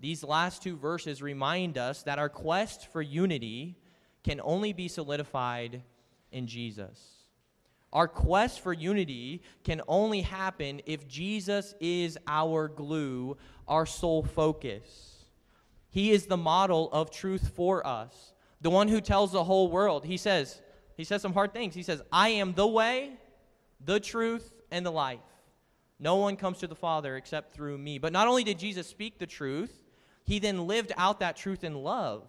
These 0.00 0.24
last 0.24 0.62
two 0.62 0.76
verses 0.76 1.22
remind 1.22 1.78
us 1.78 2.02
that 2.04 2.18
our 2.18 2.28
quest 2.28 2.90
for 2.92 3.02
unity 3.02 3.76
can 4.24 4.40
only 4.42 4.72
be 4.72 4.88
solidified 4.88 5.82
in 6.30 6.46
Jesus. 6.46 6.98
Our 7.92 8.08
quest 8.08 8.60
for 8.60 8.72
unity 8.72 9.42
can 9.64 9.82
only 9.86 10.22
happen 10.22 10.80
if 10.86 11.06
Jesus 11.06 11.74
is 11.80 12.16
our 12.26 12.68
glue, 12.68 13.36
our 13.68 13.84
sole 13.84 14.22
focus. 14.22 15.26
He 15.90 16.10
is 16.10 16.26
the 16.26 16.38
model 16.38 16.90
of 16.90 17.10
truth 17.10 17.52
for 17.54 17.86
us, 17.86 18.32
the 18.62 18.70
one 18.70 18.88
who 18.88 19.00
tells 19.00 19.32
the 19.32 19.44
whole 19.44 19.70
world. 19.70 20.06
He 20.06 20.16
says, 20.16 20.62
he 20.96 21.04
says 21.04 21.20
some 21.20 21.34
hard 21.34 21.52
things. 21.52 21.74
He 21.74 21.82
says, 21.82 22.00
I 22.10 22.30
am 22.30 22.54
the 22.54 22.66
way, 22.66 23.12
the 23.84 24.00
truth, 24.00 24.52
and 24.70 24.86
the 24.86 24.92
life. 24.92 25.20
No 25.98 26.16
one 26.16 26.36
comes 26.36 26.58
to 26.58 26.66
the 26.66 26.74
Father 26.74 27.16
except 27.16 27.52
through 27.52 27.76
me. 27.76 27.98
But 27.98 28.12
not 28.12 28.26
only 28.26 28.42
did 28.42 28.58
Jesus 28.58 28.86
speak 28.86 29.18
the 29.18 29.26
truth, 29.26 29.82
he 30.24 30.38
then 30.38 30.66
lived 30.66 30.92
out 30.96 31.20
that 31.20 31.36
truth 31.36 31.62
in 31.62 31.74
love 31.74 32.26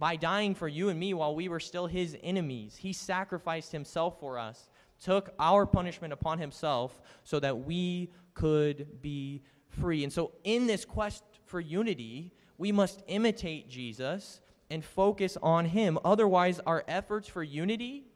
by 0.00 0.16
dying 0.16 0.54
for 0.54 0.66
you 0.66 0.88
and 0.88 0.98
me 0.98 1.12
while 1.12 1.34
we 1.34 1.48
were 1.48 1.60
still 1.60 1.86
his 1.86 2.16
enemies. 2.22 2.74
He 2.74 2.94
sacrificed 2.94 3.70
himself 3.70 4.18
for 4.18 4.38
us, 4.38 4.70
took 4.98 5.34
our 5.38 5.66
punishment 5.66 6.14
upon 6.14 6.38
himself 6.38 6.98
so 7.22 7.38
that 7.38 7.66
we 7.66 8.10
could 8.32 9.02
be 9.02 9.42
free. 9.68 10.02
And 10.02 10.12
so, 10.12 10.32
in 10.42 10.66
this 10.66 10.86
quest 10.86 11.22
for 11.44 11.60
unity, 11.60 12.32
we 12.56 12.72
must 12.72 13.02
imitate 13.08 13.68
Jesus 13.68 14.40
and 14.70 14.82
focus 14.82 15.36
on 15.42 15.66
him. 15.66 15.98
Otherwise, 16.02 16.60
our 16.60 16.82
efforts 16.88 17.28
for 17.28 17.42
unity 17.42 18.06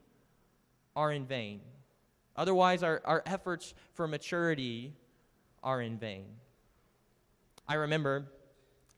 are 0.96 1.12
in 1.12 1.26
vain. 1.26 1.60
Otherwise, 2.34 2.82
our, 2.82 3.02
our 3.04 3.22
efforts 3.26 3.74
for 3.92 4.08
maturity 4.08 4.94
are 5.62 5.82
in 5.82 5.98
vain. 5.98 6.24
I 7.68 7.74
remember 7.74 8.24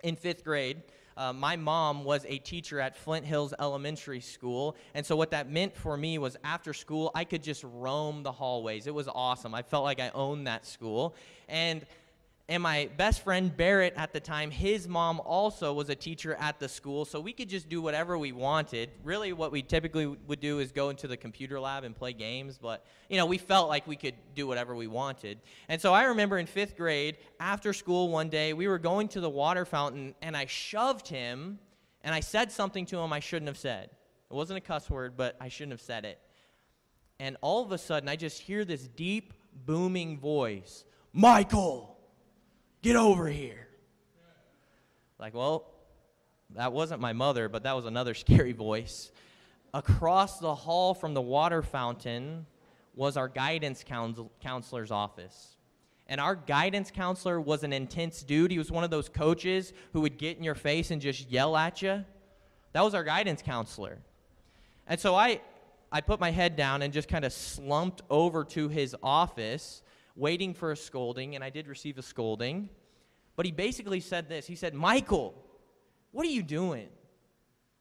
in 0.04 0.14
fifth 0.14 0.44
grade, 0.44 0.82
uh, 1.16 1.32
my 1.32 1.56
mom 1.56 2.04
was 2.04 2.24
a 2.28 2.38
teacher 2.38 2.80
at 2.80 2.96
Flint 2.96 3.24
Hills 3.24 3.54
Elementary 3.58 4.20
School. 4.20 4.76
And 4.94 5.04
so, 5.04 5.16
what 5.16 5.30
that 5.30 5.50
meant 5.50 5.74
for 5.74 5.96
me 5.96 6.18
was 6.18 6.36
after 6.44 6.74
school, 6.74 7.10
I 7.14 7.24
could 7.24 7.42
just 7.42 7.64
roam 7.64 8.22
the 8.22 8.32
hallways. 8.32 8.86
It 8.86 8.94
was 8.94 9.08
awesome. 9.08 9.54
I 9.54 9.62
felt 9.62 9.84
like 9.84 10.00
I 10.00 10.10
owned 10.10 10.46
that 10.46 10.66
school. 10.66 11.14
And 11.48 11.86
and 12.48 12.62
my 12.62 12.88
best 12.96 13.24
friend 13.24 13.54
Barrett 13.56 13.94
at 13.96 14.12
the 14.12 14.20
time, 14.20 14.52
his 14.52 14.86
mom 14.86 15.20
also 15.24 15.72
was 15.72 15.90
a 15.90 15.96
teacher 15.96 16.36
at 16.36 16.60
the 16.60 16.68
school, 16.68 17.04
so 17.04 17.18
we 17.20 17.32
could 17.32 17.48
just 17.48 17.68
do 17.68 17.82
whatever 17.82 18.16
we 18.16 18.30
wanted. 18.30 18.90
Really, 19.02 19.32
what 19.32 19.50
we 19.50 19.62
typically 19.62 20.06
would 20.06 20.38
do 20.38 20.60
is 20.60 20.70
go 20.70 20.90
into 20.90 21.08
the 21.08 21.16
computer 21.16 21.58
lab 21.58 21.82
and 21.82 21.96
play 21.96 22.12
games, 22.12 22.56
but 22.56 22.86
you 23.10 23.16
know, 23.16 23.26
we 23.26 23.36
felt 23.36 23.68
like 23.68 23.88
we 23.88 23.96
could 23.96 24.14
do 24.36 24.46
whatever 24.46 24.76
we 24.76 24.86
wanted. 24.86 25.40
And 25.68 25.80
so 25.80 25.92
I 25.92 26.04
remember 26.04 26.38
in 26.38 26.46
fifth 26.46 26.76
grade, 26.76 27.16
after 27.40 27.72
school 27.72 28.10
one 28.10 28.28
day, 28.28 28.52
we 28.52 28.68
were 28.68 28.78
going 28.78 29.08
to 29.08 29.20
the 29.20 29.30
water 29.30 29.64
fountain, 29.64 30.14
and 30.22 30.36
I 30.36 30.46
shoved 30.46 31.08
him, 31.08 31.58
and 32.04 32.14
I 32.14 32.20
said 32.20 32.52
something 32.52 32.86
to 32.86 32.98
him 32.98 33.12
I 33.12 33.20
shouldn't 33.20 33.48
have 33.48 33.58
said. 33.58 33.90
It 34.30 34.34
wasn't 34.34 34.58
a 34.58 34.60
cuss 34.60 34.88
word, 34.88 35.16
but 35.16 35.36
I 35.40 35.48
shouldn't 35.48 35.72
have 35.72 35.80
said 35.80 36.04
it. 36.04 36.20
And 37.18 37.36
all 37.40 37.64
of 37.64 37.72
a 37.72 37.78
sudden, 37.78 38.08
I 38.08 38.14
just 38.14 38.40
hear 38.40 38.64
this 38.64 38.86
deep, 38.86 39.32
booming 39.64 40.20
voice 40.20 40.84
Michael! 41.12 41.95
Get 42.86 42.94
over 42.94 43.26
here. 43.26 43.66
Like, 45.18 45.34
well, 45.34 45.66
that 46.54 46.72
wasn't 46.72 47.00
my 47.00 47.12
mother, 47.12 47.48
but 47.48 47.64
that 47.64 47.74
was 47.74 47.84
another 47.84 48.14
scary 48.24 48.52
voice. 48.52 49.10
Across 49.74 50.38
the 50.38 50.54
hall 50.54 50.94
from 50.94 51.12
the 51.12 51.20
water 51.20 51.62
fountain 51.62 52.46
was 52.94 53.16
our 53.16 53.26
guidance 53.26 53.82
counsel- 53.82 54.30
counselor's 54.40 54.92
office. 54.92 55.56
And 56.06 56.20
our 56.20 56.36
guidance 56.36 56.92
counselor 56.92 57.40
was 57.40 57.64
an 57.64 57.72
intense 57.72 58.22
dude. 58.22 58.52
He 58.52 58.58
was 58.58 58.70
one 58.70 58.84
of 58.84 58.90
those 58.90 59.08
coaches 59.08 59.72
who 59.92 60.02
would 60.02 60.16
get 60.16 60.36
in 60.36 60.44
your 60.44 60.54
face 60.54 60.92
and 60.92 61.02
just 61.02 61.28
yell 61.28 61.56
at 61.56 61.82
you. 61.82 62.04
That 62.72 62.82
was 62.82 62.94
our 62.94 63.02
guidance 63.02 63.42
counselor. 63.42 63.98
And 64.86 65.00
so 65.00 65.16
I, 65.16 65.40
I 65.90 66.02
put 66.02 66.20
my 66.20 66.30
head 66.30 66.54
down 66.54 66.82
and 66.82 66.92
just 66.92 67.08
kind 67.08 67.24
of 67.24 67.32
slumped 67.32 68.02
over 68.08 68.44
to 68.44 68.68
his 68.68 68.94
office 69.02 69.82
waiting 70.16 70.54
for 70.54 70.72
a 70.72 70.76
scolding, 70.76 71.34
and 71.34 71.44
I 71.44 71.50
did 71.50 71.68
receive 71.68 71.98
a 71.98 72.02
scolding. 72.02 72.68
But 73.36 73.46
he 73.46 73.52
basically 73.52 74.00
said 74.00 74.28
this 74.28 74.46
He 74.46 74.56
said, 74.56 74.74
Michael, 74.74 75.34
what 76.10 76.26
are 76.26 76.30
you 76.30 76.42
doing? 76.42 76.88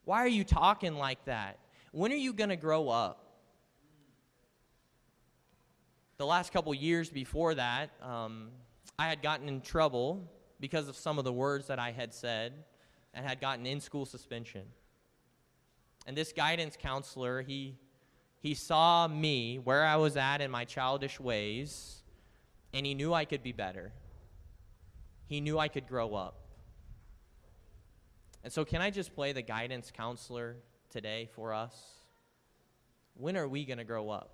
Why 0.03 0.19
are 0.19 0.27
you 0.27 0.43
talking 0.43 0.95
like 0.95 1.23
that? 1.25 1.57
When 1.91 2.11
are 2.11 2.17
you 2.17 2.33
going 2.33 2.49
to 2.49 2.57
grow 2.57 2.89
up? 2.89 3.21
The 6.17 6.25
last 6.25 6.53
couple 6.53 6.73
years 6.73 7.09
before 7.09 7.55
that, 7.55 7.91
um, 8.01 8.49
I 8.99 9.07
had 9.09 9.21
gotten 9.21 9.47
in 9.49 9.61
trouble 9.61 10.29
because 10.59 10.87
of 10.87 10.95
some 10.95 11.17
of 11.17 11.25
the 11.25 11.33
words 11.33 11.67
that 11.67 11.79
I 11.79 11.91
had 11.91 12.13
said 12.13 12.53
and 13.13 13.25
had 13.25 13.41
gotten 13.41 13.65
in 13.65 13.81
school 13.81 14.05
suspension. 14.05 14.63
And 16.05 16.15
this 16.15 16.31
guidance 16.31 16.77
counselor, 16.79 17.41
he, 17.41 17.75
he 18.39 18.53
saw 18.53 19.07
me 19.07 19.57
where 19.57 19.83
I 19.83 19.95
was 19.95 20.15
at 20.17 20.39
in 20.39 20.51
my 20.51 20.65
childish 20.65 21.19
ways, 21.19 22.03
and 22.75 22.85
he 22.85 22.93
knew 22.93 23.13
I 23.13 23.23
could 23.23 23.41
be 23.41 23.53
better. 23.53 23.93
He 25.27 25.39
knew 25.39 25.57
I 25.57 25.69
could 25.69 25.87
grow 25.87 26.13
up. 26.13 26.41
And 28.43 28.51
so, 28.51 28.65
can 28.65 28.81
I 28.81 28.91
just 28.91 29.15
play 29.15 29.31
the 29.31 29.41
guidance 29.41 29.91
counselor 29.95 30.57
today 30.91 31.29
for 31.33 31.53
us? 31.53 31.73
When 33.15 33.37
are 33.37 33.47
we 33.47 33.63
going 33.63 33.77
to 33.77 33.85
grow 33.85 34.09
up? 34.09 34.31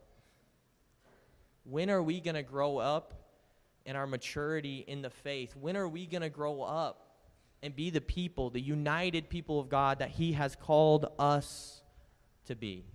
When 1.63 1.91
are 1.91 2.01
we 2.01 2.19
going 2.19 2.35
to 2.35 2.41
grow 2.41 2.79
up 2.79 3.13
in 3.85 3.95
our 3.95 4.07
maturity 4.07 4.83
in 4.87 5.03
the 5.03 5.11
faith? 5.11 5.55
When 5.55 5.77
are 5.77 5.87
we 5.87 6.07
going 6.07 6.23
to 6.23 6.29
grow 6.29 6.63
up 6.63 7.11
and 7.61 7.75
be 7.75 7.91
the 7.91 8.01
people, 8.01 8.49
the 8.49 8.59
united 8.59 9.29
people 9.29 9.59
of 9.59 9.69
God 9.69 9.99
that 9.99 10.09
He 10.09 10.33
has 10.33 10.55
called 10.55 11.05
us 11.19 11.83
to 12.45 12.55
be? 12.55 12.85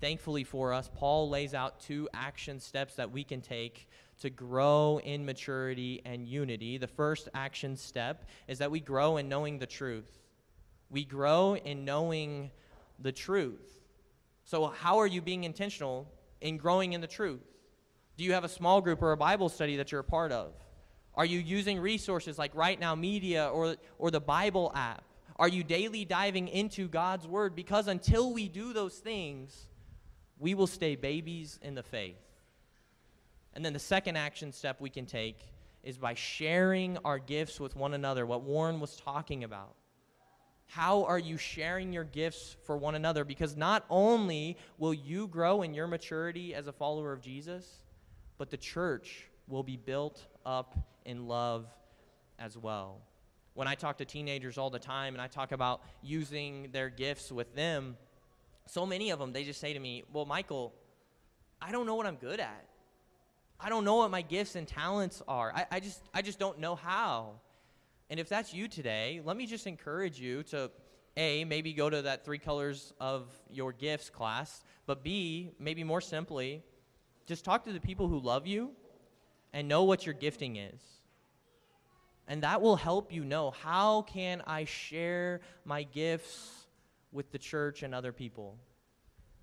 Thankfully 0.00 0.44
for 0.44 0.72
us, 0.72 0.90
Paul 0.94 1.28
lays 1.28 1.54
out 1.54 1.80
two 1.80 2.08
action 2.12 2.60
steps 2.60 2.96
that 2.96 3.10
we 3.10 3.24
can 3.24 3.40
take 3.40 3.88
to 4.20 4.30
grow 4.30 5.00
in 5.02 5.24
maturity 5.24 6.02
and 6.04 6.26
unity. 6.26 6.78
The 6.78 6.88
first 6.88 7.28
action 7.34 7.76
step 7.76 8.28
is 8.48 8.58
that 8.58 8.70
we 8.70 8.80
grow 8.80 9.16
in 9.16 9.28
knowing 9.28 9.58
the 9.58 9.66
truth. 9.66 10.10
We 10.90 11.04
grow 11.04 11.56
in 11.56 11.84
knowing 11.84 12.50
the 12.98 13.12
truth. 13.12 13.80
So, 14.44 14.66
how 14.66 14.98
are 14.98 15.06
you 15.06 15.22
being 15.22 15.44
intentional 15.44 16.06
in 16.40 16.58
growing 16.58 16.92
in 16.92 17.00
the 17.00 17.06
truth? 17.06 17.42
Do 18.16 18.24
you 18.24 18.34
have 18.34 18.44
a 18.44 18.48
small 18.48 18.80
group 18.80 19.02
or 19.02 19.12
a 19.12 19.16
Bible 19.16 19.48
study 19.48 19.76
that 19.76 19.90
you're 19.90 20.00
a 20.00 20.04
part 20.04 20.30
of? 20.30 20.52
Are 21.14 21.24
you 21.24 21.38
using 21.38 21.80
resources 21.80 22.38
like 22.38 22.54
Right 22.54 22.78
Now 22.78 22.94
Media 22.94 23.48
or, 23.48 23.76
or 23.98 24.10
the 24.10 24.20
Bible 24.20 24.70
app? 24.74 25.04
Are 25.36 25.48
you 25.48 25.64
daily 25.64 26.04
diving 26.04 26.48
into 26.48 26.88
God's 26.88 27.26
Word? 27.26 27.56
Because 27.56 27.88
until 27.88 28.32
we 28.32 28.48
do 28.48 28.72
those 28.72 28.98
things, 28.98 29.66
we 30.38 30.54
will 30.54 30.66
stay 30.66 30.96
babies 30.96 31.58
in 31.62 31.74
the 31.74 31.82
faith. 31.82 32.16
And 33.54 33.64
then 33.64 33.72
the 33.72 33.78
second 33.78 34.16
action 34.16 34.52
step 34.52 34.80
we 34.80 34.90
can 34.90 35.06
take 35.06 35.38
is 35.82 35.98
by 35.98 36.14
sharing 36.14 36.98
our 37.04 37.18
gifts 37.18 37.60
with 37.60 37.76
one 37.76 37.94
another, 37.94 38.26
what 38.26 38.42
Warren 38.42 38.80
was 38.80 38.96
talking 38.96 39.44
about. 39.44 39.74
How 40.66 41.04
are 41.04 41.18
you 41.18 41.36
sharing 41.36 41.92
your 41.92 42.04
gifts 42.04 42.56
for 42.64 42.76
one 42.76 42.94
another? 42.94 43.24
Because 43.24 43.56
not 43.56 43.84
only 43.90 44.56
will 44.78 44.94
you 44.94 45.28
grow 45.28 45.62
in 45.62 45.74
your 45.74 45.86
maturity 45.86 46.54
as 46.54 46.66
a 46.66 46.72
follower 46.72 47.12
of 47.12 47.20
Jesus, 47.20 47.82
but 48.38 48.50
the 48.50 48.56
church 48.56 49.28
will 49.46 49.62
be 49.62 49.76
built 49.76 50.26
up 50.44 50.76
in 51.04 51.28
love 51.28 51.66
as 52.38 52.56
well. 52.58 53.00
When 53.52 53.68
I 53.68 53.76
talk 53.76 53.98
to 53.98 54.04
teenagers 54.04 54.58
all 54.58 54.70
the 54.70 54.80
time 54.80 55.14
and 55.14 55.22
I 55.22 55.28
talk 55.28 55.52
about 55.52 55.82
using 56.02 56.70
their 56.72 56.88
gifts 56.88 57.30
with 57.30 57.54
them, 57.54 57.96
so 58.66 58.86
many 58.86 59.10
of 59.10 59.18
them, 59.18 59.32
they 59.32 59.44
just 59.44 59.60
say 59.60 59.72
to 59.72 59.78
me, 59.78 60.04
Well, 60.12 60.24
Michael, 60.24 60.74
I 61.60 61.72
don't 61.72 61.86
know 61.86 61.94
what 61.94 62.06
I'm 62.06 62.16
good 62.16 62.40
at. 62.40 62.66
I 63.60 63.68
don't 63.68 63.84
know 63.84 63.96
what 63.96 64.10
my 64.10 64.22
gifts 64.22 64.56
and 64.56 64.66
talents 64.66 65.22
are. 65.26 65.52
I, 65.54 65.66
I, 65.70 65.80
just, 65.80 66.02
I 66.12 66.22
just 66.22 66.38
don't 66.38 66.58
know 66.58 66.74
how. 66.74 67.40
And 68.10 68.20
if 68.20 68.28
that's 68.28 68.52
you 68.52 68.68
today, 68.68 69.20
let 69.24 69.36
me 69.36 69.46
just 69.46 69.66
encourage 69.66 70.20
you 70.20 70.42
to 70.44 70.70
A, 71.16 71.44
maybe 71.44 71.72
go 71.72 71.88
to 71.88 72.02
that 72.02 72.24
three 72.24 72.38
colors 72.38 72.92
of 73.00 73.28
your 73.50 73.72
gifts 73.72 74.10
class, 74.10 74.62
but 74.86 75.02
B, 75.02 75.52
maybe 75.58 75.84
more 75.84 76.00
simply, 76.00 76.62
just 77.26 77.44
talk 77.44 77.64
to 77.64 77.72
the 77.72 77.80
people 77.80 78.08
who 78.08 78.18
love 78.18 78.46
you 78.46 78.72
and 79.52 79.68
know 79.68 79.84
what 79.84 80.04
your 80.04 80.14
gifting 80.14 80.56
is. 80.56 80.80
And 82.26 82.42
that 82.42 82.60
will 82.60 82.76
help 82.76 83.12
you 83.12 83.24
know 83.24 83.50
how 83.50 84.02
can 84.02 84.42
I 84.46 84.64
share 84.64 85.40
my 85.64 85.84
gifts 85.84 86.63
with 87.14 87.32
the 87.32 87.38
church 87.38 87.82
and 87.82 87.94
other 87.94 88.12
people. 88.12 88.56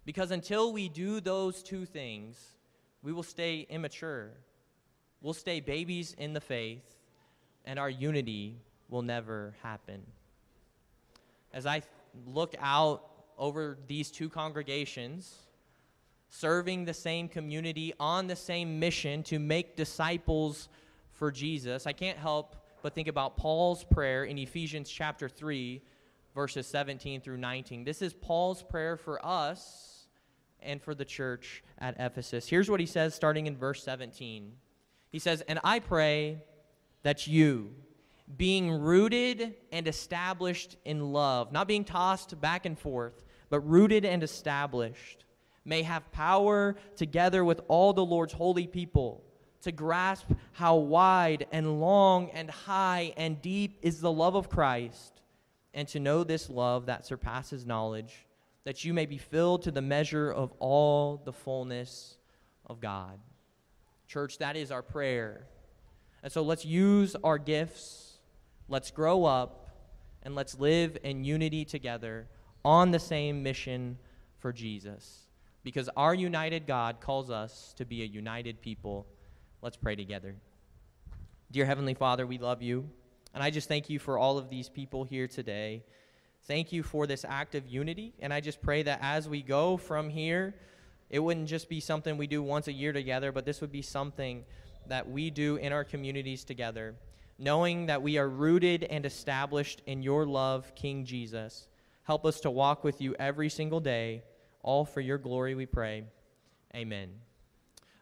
Because 0.06 0.30
until 0.30 0.74
we 0.74 0.90
do 0.90 1.20
those 1.22 1.64
two 1.64 1.86
things, 1.86 2.38
we 3.02 3.14
will 3.14 3.24
stay 3.24 3.66
immature. 3.70 4.32
We'll 5.22 5.34
stay 5.34 5.60
babies 5.60 6.14
in 6.18 6.34
the 6.34 6.42
faith, 6.42 6.84
and 7.66 7.80
our 7.80 7.90
unity 7.90 8.58
will 8.90 9.02
never 9.02 9.56
happen. 9.64 10.02
As 11.54 11.66
I 11.66 11.82
look 12.28 12.56
out 12.60 13.08
over 13.38 13.78
these 13.88 14.12
two 14.12 14.30
congregations, 14.30 15.36
serving 16.30 16.86
the 16.86 16.94
same 16.94 17.28
community 17.28 17.94
on 18.00 18.28
the 18.28 18.36
same 18.36 18.80
mission 18.80 19.24
to 19.24 19.40
make 19.40 19.76
disciples 19.76 20.68
for 21.12 21.32
Jesus, 21.32 21.88
I 21.88 21.94
can't 21.94 22.18
help 22.18 22.56
but 22.82 22.96
think 22.96 23.08
about 23.08 23.38
Paul's 23.38 23.84
prayer 23.84 24.26
in 24.26 24.38
Ephesians 24.38 24.90
chapter 24.90 25.30
3, 25.30 25.82
verses 26.34 26.68
17 26.68 27.22
through 27.22 27.38
19. 27.38 27.84
This 27.84 28.02
is 28.02 28.14
Paul's 28.14 28.64
prayer 28.64 28.98
for 28.98 29.24
us 29.26 30.08
and 30.62 30.82
for 30.82 30.94
the 30.94 31.06
church 31.06 31.64
at 31.80 31.96
Ephesus. 32.00 32.48
Here's 32.48 32.70
what 32.70 32.80
he 32.80 32.86
says 32.86 33.16
starting 33.16 33.48
in 33.48 33.58
verse 33.58 33.84
17. 33.84 34.54
He 35.12 35.20
says, 35.20 35.42
And 35.48 35.60
I 35.64 35.80
pray 35.80 36.44
that 37.04 37.28
you, 37.28 37.74
being 38.38 38.72
rooted 38.72 39.56
and 39.72 39.88
established 39.88 40.78
in 40.86 41.12
love, 41.12 41.52
not 41.52 41.68
being 41.68 41.84
tossed 41.84 42.40
back 42.40 42.66
and 42.66 42.78
forth, 42.78 43.24
but 43.50 43.60
rooted 43.62 44.06
and 44.06 44.24
established, 44.24 45.26
may 45.66 45.82
have 45.82 46.12
power 46.12 46.76
together 46.96 47.44
with 47.44 47.62
all 47.68 47.94
the 47.94 48.06
Lord's 48.06 48.34
holy 48.34 48.68
people 48.68 49.24
to 49.62 49.72
grasp 49.72 50.26
how 50.54 50.76
wide 50.76 51.46
and 51.52 51.80
long 51.80 52.30
and 52.32 52.50
high 52.50 53.14
and 53.18 53.42
deep 53.42 53.78
is 53.82 54.02
the 54.02 54.12
love 54.12 54.36
of 54.36 54.50
Christ, 54.50 55.21
and 55.74 55.88
to 55.90 56.00
know 56.00 56.24
this 56.24 56.50
love 56.50 56.86
that 56.88 57.06
surpasses 57.06 57.66
knowledge, 57.66 58.26
that 58.64 58.84
you 58.84 58.94
may 58.94 59.06
be 59.06 59.18
filled 59.18 59.64
to 59.64 59.72
the 59.72 59.82
measure 59.82 60.32
of 60.32 60.52
all 60.60 61.22
the 61.24 61.34
fullness 61.34 62.18
of 62.66 62.80
God. 62.80 63.20
Church, 64.08 64.38
that 64.40 64.56
is 64.56 64.72
our 64.72 64.82
prayer. 64.82 65.48
And 66.24 66.32
so 66.32 66.42
let's 66.42 66.66
use 66.66 67.16
our 67.24 67.38
gifts, 67.38 68.18
let's 68.68 68.92
grow 68.92 69.26
up, 69.26 69.70
and 70.24 70.36
let's 70.36 70.60
live 70.60 70.98
in 71.04 71.24
unity 71.24 71.66
together 71.66 72.28
on 72.64 72.92
the 72.92 73.00
same 73.00 73.42
mission 73.42 73.98
for 74.38 74.54
Jesus. 74.54 75.28
Because 75.64 75.90
our 75.96 76.14
united 76.14 76.68
God 76.68 77.00
calls 77.00 77.30
us 77.30 77.74
to 77.78 77.86
be 77.86 78.02
a 78.02 78.06
united 78.06 78.62
people. 78.62 79.08
Let's 79.62 79.78
pray 79.78 79.96
together. 79.96 80.36
Dear 81.52 81.66
Heavenly 81.66 81.94
Father, 81.94 82.26
we 82.26 82.38
love 82.38 82.62
you. 82.62 82.90
And 83.34 83.44
I 83.44 83.50
just 83.50 83.68
thank 83.68 83.90
you 83.90 84.00
for 84.00 84.18
all 84.18 84.38
of 84.38 84.50
these 84.50 84.70
people 84.70 85.04
here 85.04 85.28
today. 85.28 85.84
Thank 86.44 86.72
you 86.72 86.84
for 86.84 87.08
this 87.08 87.26
act 87.28 87.56
of 87.56 87.68
unity. 87.68 88.14
And 88.20 88.34
I 88.34 88.42
just 88.42 88.62
pray 88.62 88.84
that 88.84 89.00
as 89.02 89.30
we 89.30 89.42
go 89.42 89.78
from 89.78 90.10
here, 90.10 90.56
it 91.10 91.20
wouldn't 91.20 91.48
just 91.48 91.70
be 91.70 91.80
something 91.80 92.18
we 92.18 92.28
do 92.28 92.42
once 92.42 92.68
a 92.68 92.74
year 92.74 92.94
together, 92.94 93.32
but 93.32 93.46
this 93.46 93.62
would 93.62 93.72
be 93.72 93.82
something 93.82 94.44
that 94.88 95.10
we 95.10 95.30
do 95.30 95.58
in 95.58 95.72
our 95.72 95.84
communities 95.84 96.44
together, 96.44 96.96
knowing 97.38 97.86
that 97.86 98.02
we 98.02 98.18
are 98.18 98.28
rooted 98.28 98.84
and 98.86 99.06
established 99.06 99.82
in 99.86 100.02
your 100.02 100.26
love, 100.26 100.74
King 100.76 101.06
Jesus. 101.06 101.68
Help 102.04 102.26
us 102.26 102.40
to 102.42 102.50
walk 102.50 102.84
with 102.84 103.02
you 103.02 103.16
every 103.20 103.50
single 103.50 103.80
day, 103.80 104.24
all 104.64 104.86
for 104.86 105.02
your 105.02 105.18
glory, 105.18 105.54
we 105.54 105.66
pray. 105.66 106.04
Amen 106.76 107.31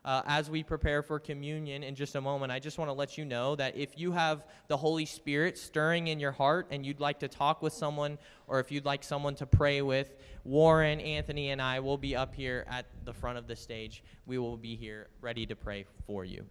uh, 0.05 0.21
as 0.25 0.49
we 0.49 0.63
prepare 0.63 1.01
for 1.01 1.19
communion 1.19 1.83
in 1.83 1.95
just 1.95 2.15
a 2.15 2.21
moment, 2.21 2.51
I 2.51 2.59
just 2.59 2.77
want 2.77 2.89
to 2.89 2.93
let 2.93 3.17
you 3.17 3.25
know 3.25 3.55
that 3.55 3.75
if 3.75 3.97
you 3.97 4.11
have 4.11 4.45
the 4.67 4.77
Holy 4.77 5.05
Spirit 5.05 5.57
stirring 5.57 6.07
in 6.07 6.19
your 6.19 6.31
heart 6.31 6.67
and 6.71 6.85
you'd 6.85 6.99
like 6.99 7.19
to 7.19 7.27
talk 7.27 7.61
with 7.61 7.73
someone, 7.73 8.17
or 8.47 8.59
if 8.59 8.71
you'd 8.71 8.85
like 8.85 9.03
someone 9.03 9.35
to 9.35 9.45
pray 9.45 9.81
with, 9.81 10.15
Warren, 10.43 10.99
Anthony, 10.99 11.49
and 11.49 11.61
I 11.61 11.79
will 11.81 11.97
be 11.97 12.15
up 12.15 12.33
here 12.33 12.65
at 12.69 12.85
the 13.03 13.13
front 13.13 13.37
of 13.37 13.47
the 13.47 13.55
stage. 13.55 14.03
We 14.25 14.37
will 14.37 14.57
be 14.57 14.75
here 14.75 15.07
ready 15.21 15.45
to 15.45 15.55
pray 15.55 15.85
for 16.05 16.23
you. 16.23 16.45